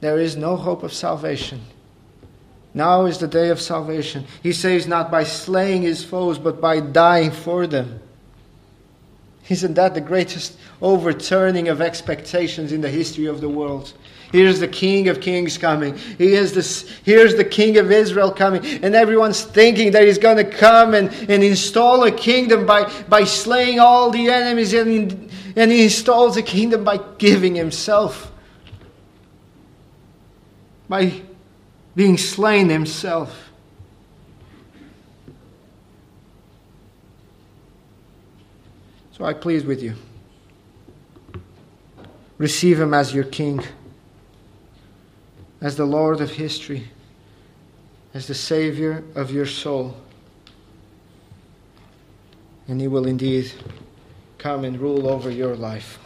there 0.00 0.18
is 0.18 0.36
no 0.36 0.56
hope 0.56 0.82
of 0.82 0.92
salvation. 0.92 1.60
Now 2.72 3.06
is 3.06 3.18
the 3.18 3.28
day 3.28 3.48
of 3.48 3.60
salvation. 3.60 4.24
He 4.42 4.52
saves 4.52 4.86
not 4.86 5.10
by 5.10 5.24
slaying 5.24 5.82
his 5.82 6.04
foes, 6.04 6.38
but 6.38 6.60
by 6.60 6.80
dying 6.80 7.30
for 7.30 7.66
them. 7.66 8.00
Isn't 9.48 9.74
that 9.74 9.94
the 9.94 10.00
greatest 10.00 10.56
overturning 10.80 11.68
of 11.68 11.80
expectations 11.80 12.70
in 12.70 12.80
the 12.80 12.88
history 12.88 13.26
of 13.26 13.40
the 13.40 13.48
world? 13.48 13.92
Here's 14.30 14.60
the 14.60 14.68
King 14.68 15.08
of 15.08 15.20
Kings 15.20 15.58
coming. 15.58 15.98
He 16.18 16.34
is 16.34 16.52
this, 16.52 16.88
here's 17.04 17.34
the 17.34 17.44
King 17.44 17.76
of 17.78 17.90
Israel 17.90 18.30
coming. 18.30 18.64
And 18.84 18.94
everyone's 18.94 19.42
thinking 19.42 19.90
that 19.90 20.04
he's 20.04 20.18
going 20.18 20.36
to 20.36 20.44
come 20.44 20.94
and, 20.94 21.08
and 21.28 21.42
install 21.42 22.04
a 22.04 22.12
kingdom 22.12 22.64
by, 22.64 22.88
by 23.08 23.24
slaying 23.24 23.80
all 23.80 24.12
the 24.12 24.30
enemies. 24.30 24.72
And, 24.72 25.28
and 25.56 25.72
he 25.72 25.82
installs 25.82 26.36
a 26.36 26.42
kingdom 26.42 26.84
by 26.84 27.00
giving 27.18 27.56
himself, 27.56 28.30
by 30.90 31.22
being 31.94 32.18
slain 32.18 32.68
himself. 32.68 33.48
So 39.12 39.24
I 39.24 39.34
plead 39.34 39.66
with 39.66 39.80
you. 39.80 39.94
Receive 42.38 42.80
him 42.80 42.92
as 42.92 43.14
your 43.14 43.22
king, 43.22 43.62
as 45.60 45.76
the 45.76 45.84
Lord 45.84 46.20
of 46.20 46.32
history, 46.32 46.88
as 48.12 48.26
the 48.26 48.34
Savior 48.34 49.04
of 49.14 49.30
your 49.30 49.46
soul. 49.46 49.94
And 52.66 52.80
he 52.80 52.88
will 52.88 53.06
indeed 53.06 53.52
come 54.38 54.64
and 54.64 54.76
rule 54.80 55.06
over 55.06 55.30
your 55.30 55.54
life. 55.54 56.00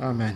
Amen. 0.00 0.24